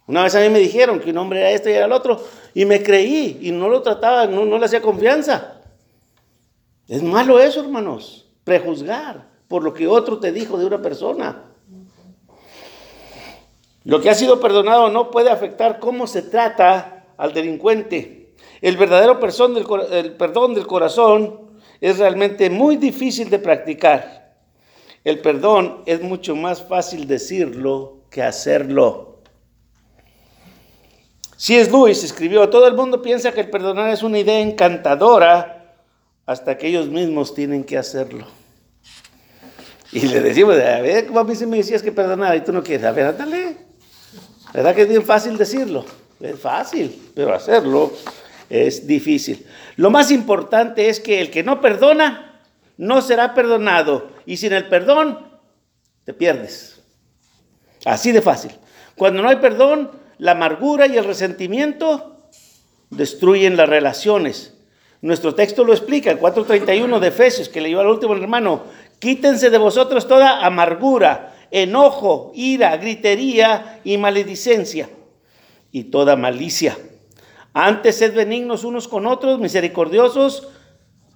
Una 0.08 0.24
vez 0.24 0.36
a 0.36 0.42
mí 0.42 0.50
me 0.50 0.60
dijeron 0.60 1.00
que 1.00 1.12
un 1.12 1.18
hombre 1.18 1.40
era 1.40 1.52
esto 1.52 1.70
y 1.70 1.74
era 1.74 1.86
el 1.86 1.92
otro, 1.92 2.22
y 2.54 2.66
me 2.66 2.84
creí 2.84 3.40
y 3.42 3.52
no 3.52 3.70
lo 3.70 3.82
trataba, 3.82 4.26
no, 4.26 4.46
no 4.46 4.58
le 4.58 4.66
hacía 4.66 4.82
confianza. 4.82 5.62
Es 6.88 7.02
malo 7.02 7.40
eso, 7.40 7.62
hermanos, 7.62 8.30
prejuzgar 8.44 9.28
por 9.48 9.64
lo 9.64 9.74
que 9.74 9.88
otro 9.88 10.20
te 10.20 10.32
dijo 10.32 10.58
de 10.58 10.66
una 10.66 10.82
persona. 10.82 11.44
Lo 13.86 14.02
que 14.02 14.10
ha 14.10 14.16
sido 14.16 14.40
perdonado 14.40 14.90
no 14.90 15.12
puede 15.12 15.30
afectar 15.30 15.80
cómo 15.80 16.08
se 16.08 16.24
trata 16.24 17.06
al 17.18 17.34
delincuente. 17.34 18.34
El 18.62 18.78
verdadero 18.78 19.20
el 19.92 20.14
perdón 20.16 20.54
del 20.54 20.68
corazón 20.68 21.52
es 21.82 22.00
realmente 22.00 22.50
muy 22.50 22.78
difícil 22.78 23.30
de 23.30 23.40
practicar. 23.40 24.36
El 25.04 25.20
perdón 25.20 25.84
es 25.86 26.02
mucho 26.02 26.36
más 26.36 26.64
fácil 26.64 27.08
decirlo 27.08 28.04
que 28.10 28.24
hacerlo. 28.24 29.13
Si 31.38 31.58
es 31.58 31.72
Luis 31.72 32.04
escribió, 32.04 32.50
todo 32.50 32.68
el 32.68 32.76
mundo 32.76 33.02
piensa 33.02 33.32
que 33.32 33.42
el 33.42 33.50
perdonar 33.50 33.90
es 33.90 34.04
una 34.04 34.20
idea 34.20 34.40
encantadora 34.40 35.76
hasta 36.26 36.58
que 36.58 36.68
ellos 36.68 36.88
mismos 36.88 37.34
tienen 37.34 37.64
que 37.64 37.78
hacerlo. 37.78 38.28
Y 39.92 40.08
le 40.08 40.22
decimos, 40.22 40.56
a 40.56 40.82
ver, 40.82 41.06
¿cómo 41.06 41.20
a 41.20 41.24
mí 41.24 41.34
me 41.46 41.58
decías 41.58 41.84
que 41.84 41.92
perdonar 41.92 42.36
y 42.36 42.42
tú 42.42 42.52
no 42.52 42.64
quieres? 42.64 42.86
A 42.86 42.92
ver, 42.92 43.16
dale. 43.16 43.58
¿Verdad 44.54 44.76
que 44.76 44.84
es 44.84 44.90
bien 44.90 45.04
fácil 45.04 45.38
decirlo? 45.38 45.86
Es 46.20 46.40
fácil, 46.40 47.12
pero 47.16 47.34
hacerlo 47.34 47.92
es 48.50 48.88
difícil. 48.88 49.46
Lo 49.76 49.90
más 49.90 50.12
importante 50.12 50.90
es 50.90 51.00
que 51.00 51.22
el 51.22 51.30
que 51.30 51.44
no 51.44 51.60
perdona 51.60 52.42
no 52.78 53.02
será 53.02 53.34
perdonado. 53.34 54.10
Y 54.26 54.38
sin 54.38 54.54
el 54.54 54.70
perdón, 54.70 55.28
te 56.06 56.14
pierdes. 56.14 56.82
Así 57.86 58.12
de 58.12 58.22
fácil. 58.22 58.52
Cuando 58.96 59.22
no 59.22 59.30
hay 59.30 59.38
perdón, 59.38 59.92
la 60.18 60.32
amargura 60.32 60.88
y 60.88 60.98
el 60.98 61.06
resentimiento 61.06 62.18
destruyen 62.90 63.58
las 63.58 63.70
relaciones. 63.70 64.54
Nuestro 65.02 65.36
texto 65.36 65.64
lo 65.64 65.74
explica, 65.74 66.12
el 66.12 66.20
4.31 66.20 67.00
de 67.00 67.08
Efesios, 67.08 67.50
que 67.50 67.62
leyó 67.62 67.80
al 67.82 67.88
último 67.88 68.16
hermano, 68.16 68.64
quítense 69.00 69.50
de 69.50 69.58
vosotros 69.58 70.08
toda 70.08 70.46
amargura, 70.46 71.36
enojo, 71.52 72.32
ira, 72.34 72.78
gritería 72.78 73.82
y 73.84 73.98
maledicencia 73.98 74.90
y 75.72 75.86
toda 75.86 76.16
malicia. 76.16 76.78
Antes 77.54 77.98
sed 77.98 78.16
benignos 78.16 78.64
unos 78.64 78.88
con 78.88 79.06
otros, 79.06 79.40
misericordiosos, 79.40 80.48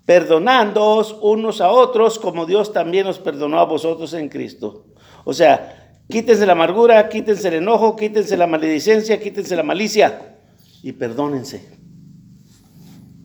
perdonándoos 0.06 1.18
unos 1.22 1.62
a 1.62 1.72
otros, 1.72 2.20
como 2.20 2.46
Dios 2.46 2.74
también 2.74 3.08
os 3.08 3.20
perdonó 3.20 3.60
a 3.60 3.66
vosotros 3.66 4.14
en 4.14 4.30
Cristo. 4.30 4.86
O 5.24 5.34
sea, 5.34 5.87
quítense 6.10 6.46
la 6.46 6.54
amargura, 6.54 7.10
quítense 7.10 7.48
el 7.48 7.56
enojo, 7.56 7.96
quítense 7.96 8.38
la 8.38 8.48
maledicencia, 8.48 9.20
quítense 9.20 9.56
la 9.56 9.64
malicia 9.64 10.38
y 10.84 10.92
perdónense. 10.94 11.78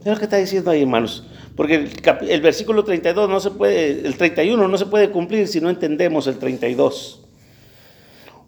Es 0.00 0.06
lo 0.06 0.16
que 0.16 0.24
está 0.24 0.36
diciendo 0.36 0.70
ahí, 0.70 0.82
hermanos. 0.82 1.26
Porque 1.56 1.74
el, 1.74 1.90
el, 2.28 2.40
versículo 2.40 2.82
32 2.82 3.28
no 3.28 3.38
se 3.38 3.50
puede, 3.50 4.06
el 4.06 4.16
31 4.16 4.66
no 4.66 4.78
se 4.78 4.86
puede 4.86 5.10
cumplir 5.10 5.46
si 5.46 5.60
no 5.60 5.70
entendemos 5.70 6.26
el 6.26 6.38
32. 6.38 7.22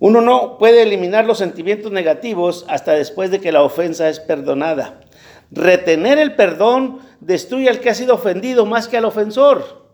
Uno 0.00 0.20
no 0.20 0.58
puede 0.58 0.82
eliminar 0.82 1.24
los 1.24 1.38
sentimientos 1.38 1.92
negativos 1.92 2.64
hasta 2.68 2.92
después 2.92 3.30
de 3.30 3.40
que 3.40 3.52
la 3.52 3.62
ofensa 3.62 4.08
es 4.08 4.20
perdonada. 4.20 5.00
Retener 5.50 6.18
el 6.18 6.34
perdón 6.34 6.98
destruye 7.20 7.68
al 7.68 7.80
que 7.80 7.90
ha 7.90 7.94
sido 7.94 8.14
ofendido 8.14 8.66
más 8.66 8.88
que 8.88 8.96
al 8.96 9.04
ofensor. 9.04 9.88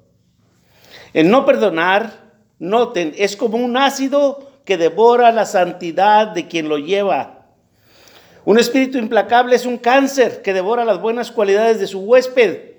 El 1.13 1.31
no 1.31 1.45
perdonar, 1.45 2.30
noten, 2.61 3.15
es 3.17 3.35
como 3.35 3.57
un 3.57 3.77
ácido 3.77 4.49
que 4.65 4.77
devora 4.77 5.33
la 5.33 5.47
santidad 5.47 6.29
de 6.29 6.47
quien 6.47 6.69
lo 6.69 6.79
lleva. 6.79 7.49
Un 8.45 8.59
espíritu 8.59 8.99
implacable 8.99 9.57
es 9.57 9.67
un 9.67 9.79
cáncer 9.79 10.43
que 10.43 10.53
devora 10.53 10.85
las 10.85 11.01
buenas 11.01 11.33
cualidades 11.33 11.81
de 11.81 11.89
su 11.89 12.01
huésped. 12.01 12.71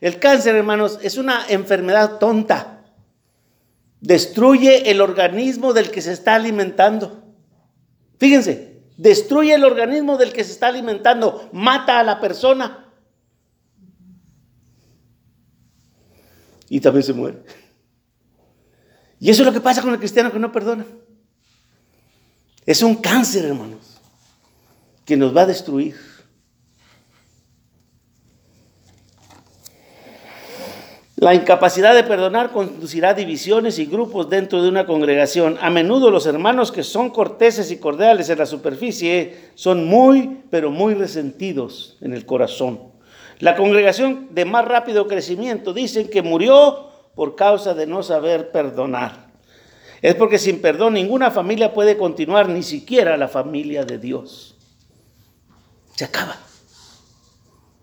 El 0.00 0.18
cáncer, 0.18 0.56
hermanos, 0.56 0.98
es 1.02 1.18
una 1.18 1.44
enfermedad 1.48 2.18
tonta. 2.18 2.84
Destruye 4.00 4.90
el 4.90 5.02
organismo 5.02 5.74
del 5.74 5.90
que 5.90 6.00
se 6.00 6.12
está 6.12 6.36
alimentando. 6.36 7.22
Fíjense, 8.18 8.82
destruye 8.96 9.54
el 9.54 9.64
organismo 9.64 10.16
del 10.16 10.32
que 10.32 10.44
se 10.44 10.52
está 10.52 10.68
alimentando, 10.68 11.48
mata 11.52 12.00
a 12.00 12.04
la 12.04 12.18
persona. 12.20 12.86
Y 16.68 16.80
también 16.80 17.02
se 17.02 17.12
muere. 17.12 17.38
Y 19.20 19.30
eso 19.30 19.42
es 19.42 19.46
lo 19.46 19.52
que 19.52 19.60
pasa 19.60 19.82
con 19.82 19.92
el 19.92 19.98
cristiano 19.98 20.32
que 20.32 20.38
no 20.38 20.50
perdona. 20.50 20.86
Es 22.64 22.82
un 22.82 22.96
cáncer, 22.96 23.44
hermanos, 23.44 24.00
que 25.04 25.16
nos 25.16 25.36
va 25.36 25.42
a 25.42 25.46
destruir. 25.46 25.94
La 31.16 31.34
incapacidad 31.34 31.94
de 31.94 32.02
perdonar 32.02 32.50
conducirá 32.50 33.10
a 33.10 33.14
divisiones 33.14 33.78
y 33.78 33.84
grupos 33.84 34.30
dentro 34.30 34.62
de 34.62 34.70
una 34.70 34.86
congregación. 34.86 35.58
A 35.60 35.68
menudo 35.68 36.10
los 36.10 36.24
hermanos 36.24 36.72
que 36.72 36.82
son 36.82 37.10
corteses 37.10 37.70
y 37.70 37.76
cordiales 37.76 38.30
en 38.30 38.38
la 38.38 38.46
superficie 38.46 39.50
son 39.54 39.84
muy, 39.84 40.44
pero 40.48 40.70
muy 40.70 40.94
resentidos 40.94 41.98
en 42.00 42.14
el 42.14 42.24
corazón. 42.24 42.80
La 43.38 43.54
congregación 43.54 44.28
de 44.30 44.46
más 44.46 44.64
rápido 44.64 45.06
crecimiento 45.08 45.74
dicen 45.74 46.08
que 46.08 46.22
murió 46.22 46.89
por 47.20 47.36
causa 47.36 47.74
de 47.74 47.86
no 47.86 48.02
saber 48.02 48.50
perdonar. 48.50 49.26
Es 50.00 50.14
porque 50.14 50.38
sin 50.38 50.62
perdón 50.62 50.94
ninguna 50.94 51.30
familia 51.30 51.74
puede 51.74 51.98
continuar, 51.98 52.48
ni 52.48 52.62
siquiera 52.62 53.18
la 53.18 53.28
familia 53.28 53.84
de 53.84 53.98
Dios. 53.98 54.56
Se 55.94 56.06
acaba. 56.06 56.38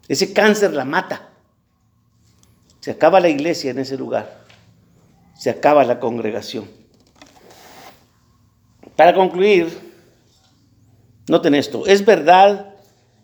Ese 0.08 0.34
cáncer 0.34 0.74
la 0.74 0.86
mata. 0.86 1.30
Se 2.80 2.90
acaba 2.90 3.20
la 3.20 3.30
iglesia 3.30 3.70
en 3.70 3.78
ese 3.78 3.96
lugar. 3.96 4.44
Se 5.38 5.52
acaba 5.52 5.84
la 5.84 6.00
congregación. 6.00 6.68
Para 8.96 9.14
concluir, 9.14 9.70
noten 11.28 11.54
esto, 11.54 11.86
es 11.86 12.04
verdad 12.04 12.74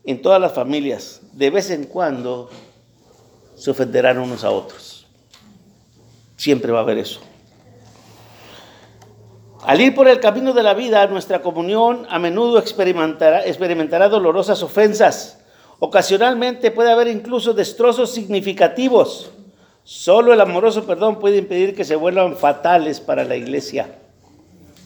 en 0.03 0.21
todas 0.21 0.39
las 0.39 0.53
familias, 0.53 1.21
de 1.31 1.49
vez 1.49 1.71
en 1.71 1.85
cuando 1.85 2.51
se 3.55 3.71
ofenderán 3.71 4.19
unos 4.19 4.43
a 4.43 4.51
otros. 4.51 4.92
Siempre 6.43 6.73
va 6.73 6.79
a 6.79 6.81
haber 6.81 6.97
eso. 6.97 7.21
Al 9.61 9.79
ir 9.79 9.95
por 9.95 10.09
el 10.09 10.19
camino 10.19 10.51
de 10.51 10.61
la 10.61 10.73
vida, 10.73 11.07
nuestra 11.07 11.41
comunión 11.41 12.05
a 12.09 12.19
menudo 12.19 12.59
experimentará, 12.59 13.45
experimentará 13.45 14.09
dolorosas 14.09 14.61
ofensas. 14.61 15.39
Ocasionalmente 15.79 16.69
puede 16.69 16.91
haber 16.91 17.07
incluso 17.07 17.53
destrozos 17.53 18.11
significativos. 18.11 19.31
Solo 19.85 20.33
el 20.33 20.41
amoroso 20.41 20.85
perdón 20.85 21.17
puede 21.17 21.37
impedir 21.37 21.73
que 21.73 21.85
se 21.85 21.95
vuelvan 21.95 22.35
fatales 22.35 22.99
para 22.99 23.23
la 23.23 23.37
iglesia, 23.37 23.95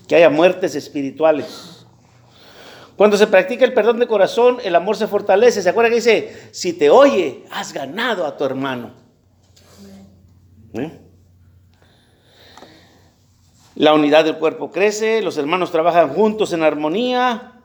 que 0.07 0.15
haya 0.15 0.29
muertes 0.29 0.75
espirituales. 0.75 1.87
Cuando 2.95 3.17
se 3.17 3.25
practica 3.25 3.65
el 3.65 3.73
perdón 3.73 3.97
de 3.97 4.05
corazón, 4.05 4.59
el 4.63 4.75
amor 4.75 4.95
se 4.95 5.07
fortalece. 5.07 5.63
¿Se 5.63 5.69
acuerda 5.69 5.89
que 5.89 5.95
dice, 5.95 6.49
si 6.51 6.73
te 6.73 6.91
oye, 6.91 7.45
has 7.49 7.73
ganado 7.73 8.27
a 8.27 8.37
tu 8.37 8.43
hermano? 8.43 8.91
¿Eh? 10.75 11.06
La 13.77 13.93
unidad 13.93 14.25
del 14.25 14.39
cuerpo 14.39 14.71
crece, 14.71 15.21
los 15.21 15.37
hermanos 15.37 15.71
trabajan 15.71 16.09
juntos 16.09 16.51
en 16.51 16.63
armonía, 16.63 17.61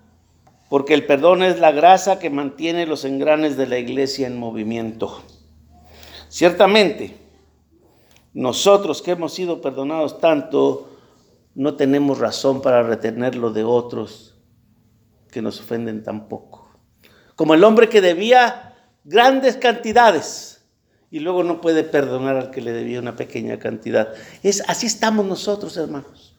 porque 0.68 0.92
el 0.92 1.06
perdón 1.06 1.42
es 1.42 1.58
la 1.58 1.72
grasa 1.72 2.18
que 2.18 2.28
mantiene 2.28 2.84
los 2.84 3.06
engranes 3.06 3.56
de 3.56 3.66
la 3.66 3.78
iglesia 3.78 4.26
en 4.26 4.38
movimiento. 4.38 5.22
Ciertamente, 6.28 7.16
nosotros 8.34 9.00
que 9.00 9.12
hemos 9.12 9.32
sido 9.32 9.62
perdonados 9.62 10.20
tanto, 10.20 10.90
no 11.54 11.76
tenemos 11.76 12.18
razón 12.18 12.60
para 12.60 12.82
retener 12.82 13.34
lo 13.34 13.50
de 13.50 13.64
otros 13.64 14.38
que 15.30 15.40
nos 15.40 15.60
ofenden 15.60 16.02
tan 16.02 16.28
poco. 16.28 16.68
Como 17.36 17.54
el 17.54 17.64
hombre 17.64 17.88
que 17.88 18.02
debía 18.02 18.74
grandes 19.04 19.56
cantidades 19.56 20.51
y 21.12 21.20
luego 21.20 21.44
no 21.44 21.60
puede 21.60 21.84
perdonar 21.84 22.36
al 22.36 22.50
que 22.50 22.62
le 22.62 22.72
debía 22.72 22.98
una 22.98 23.14
pequeña 23.14 23.58
cantidad. 23.58 24.14
Es 24.42 24.62
así 24.66 24.86
estamos 24.86 25.26
nosotros, 25.26 25.76
hermanos. 25.76 26.34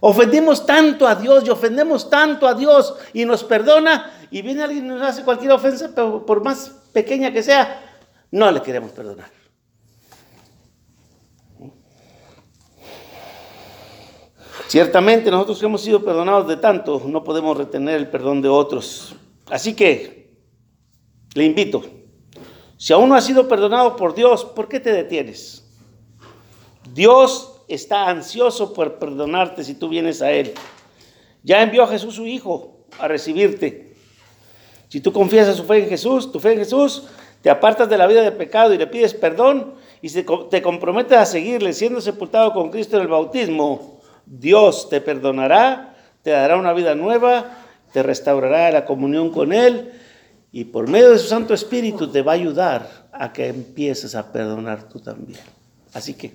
Ofendimos 0.00 0.64
tanto 0.64 1.06
a 1.06 1.14
Dios 1.14 1.44
y 1.46 1.50
ofendemos 1.50 2.08
tanto 2.08 2.48
a 2.48 2.54
Dios 2.54 2.94
y 3.12 3.26
nos 3.26 3.44
perdona 3.44 4.10
y 4.30 4.40
viene 4.40 4.62
alguien 4.62 4.86
y 4.86 4.88
nos 4.88 5.02
hace 5.02 5.22
cualquier 5.22 5.52
ofensa, 5.52 5.92
pero 5.94 6.24
por 6.24 6.42
más 6.42 6.70
pequeña 6.94 7.30
que 7.30 7.42
sea, 7.42 7.98
no 8.30 8.50
le 8.50 8.62
queremos 8.62 8.90
perdonar. 8.92 9.30
Ciertamente 14.66 15.30
nosotros 15.30 15.58
que 15.58 15.66
hemos 15.66 15.82
sido 15.82 16.02
perdonados 16.02 16.48
de 16.48 16.56
tanto, 16.56 17.02
no 17.06 17.22
podemos 17.22 17.54
retener 17.54 17.96
el 17.96 18.08
perdón 18.08 18.40
de 18.40 18.48
otros. 18.48 19.14
Así 19.50 19.74
que 19.74 20.34
le 21.34 21.44
invito, 21.44 21.84
si 22.76 22.92
aún 22.92 23.08
no 23.08 23.14
has 23.14 23.24
sido 23.24 23.48
perdonado 23.48 23.96
por 23.96 24.14
Dios, 24.14 24.44
¿por 24.44 24.68
qué 24.68 24.80
te 24.80 24.92
detienes? 24.92 25.64
Dios 26.92 27.62
está 27.68 28.08
ansioso 28.08 28.72
por 28.72 28.98
perdonarte 28.98 29.64
si 29.64 29.74
tú 29.74 29.88
vienes 29.88 30.20
a 30.22 30.30
Él. 30.30 30.52
Ya 31.42 31.62
envió 31.62 31.84
a 31.84 31.88
Jesús 31.88 32.14
su 32.14 32.26
Hijo 32.26 32.86
a 32.98 33.08
recibirte. 33.08 33.94
Si 34.88 35.00
tú 35.00 35.12
confiesas 35.12 35.56
su 35.56 35.64
fe 35.64 35.84
en 35.84 35.88
Jesús, 35.88 36.30
tu 36.30 36.38
fe 36.38 36.52
en 36.52 36.58
Jesús, 36.58 37.04
te 37.42 37.50
apartas 37.50 37.88
de 37.88 37.98
la 37.98 38.06
vida 38.06 38.22
de 38.22 38.32
pecado 38.32 38.74
y 38.74 38.78
le 38.78 38.86
pides 38.86 39.14
perdón 39.14 39.74
y 40.02 40.10
te 40.10 40.62
comprometes 40.62 41.18
a 41.18 41.26
seguirle 41.26 41.72
siendo 41.72 42.00
sepultado 42.00 42.52
con 42.52 42.70
Cristo 42.70 42.96
en 42.96 43.02
el 43.02 43.08
bautismo, 43.08 44.00
Dios 44.26 44.88
te 44.88 45.00
perdonará, 45.00 45.96
te 46.22 46.30
dará 46.30 46.56
una 46.56 46.72
vida 46.72 46.94
nueva, 46.94 47.58
te 47.92 48.02
restaurará 48.02 48.70
la 48.70 48.84
comunión 48.84 49.30
con 49.30 49.52
Él 49.52 49.92
y 50.56 50.64
por 50.64 50.88
medio 50.88 51.10
de 51.10 51.18
su 51.18 51.26
Santo 51.26 51.52
Espíritu 51.52 52.08
te 52.08 52.22
va 52.22 52.32
a 52.32 52.34
ayudar 52.34 53.08
a 53.12 53.30
que 53.30 53.46
empieces 53.46 54.14
a 54.14 54.32
perdonar 54.32 54.88
tú 54.88 55.00
también. 55.00 55.38
Así 55.92 56.14
que, 56.14 56.34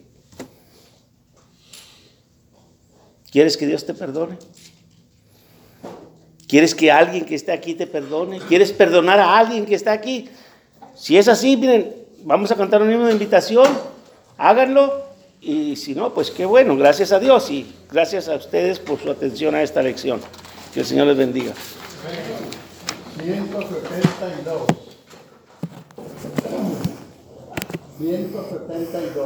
¿quieres 3.31 3.57
que 3.57 3.65
Dios 3.65 3.83
te 3.83 3.95
perdone? 3.95 4.37
¿Quieres 6.47 6.75
que 6.75 6.91
alguien 6.91 7.25
que 7.25 7.33
esté 7.33 7.51
aquí 7.51 7.73
te 7.73 7.87
perdone? 7.87 8.39
¿Quieres 8.41 8.71
perdonar 8.71 9.19
a 9.19 9.39
alguien 9.39 9.65
que 9.65 9.73
está 9.73 9.91
aquí? 9.91 10.29
Si 10.95 11.17
es 11.17 11.27
así, 11.27 11.57
miren, 11.57 11.91
vamos 12.23 12.51
a 12.51 12.55
cantar 12.55 12.83
un 12.83 12.91
himno 12.91 13.07
de 13.07 13.13
invitación, 13.13 13.75
háganlo 14.37 15.03
y 15.41 15.75
si 15.77 15.95
no, 15.95 16.13
pues 16.13 16.29
qué 16.29 16.45
bueno, 16.45 16.77
gracias 16.77 17.11
a 17.11 17.17
Dios 17.17 17.49
y 17.49 17.65
gracias 17.91 18.29
a 18.29 18.35
ustedes 18.35 18.77
por 18.77 19.01
su 19.01 19.09
atención 19.09 19.55
a 19.55 19.63
esta 19.63 19.81
lección. 19.81 20.21
Que 20.75 20.81
el 20.81 20.85
Señor 20.85 21.07
les 21.07 21.17
bendiga. 21.17 21.53
172. 23.17 24.67
172. 27.99 29.21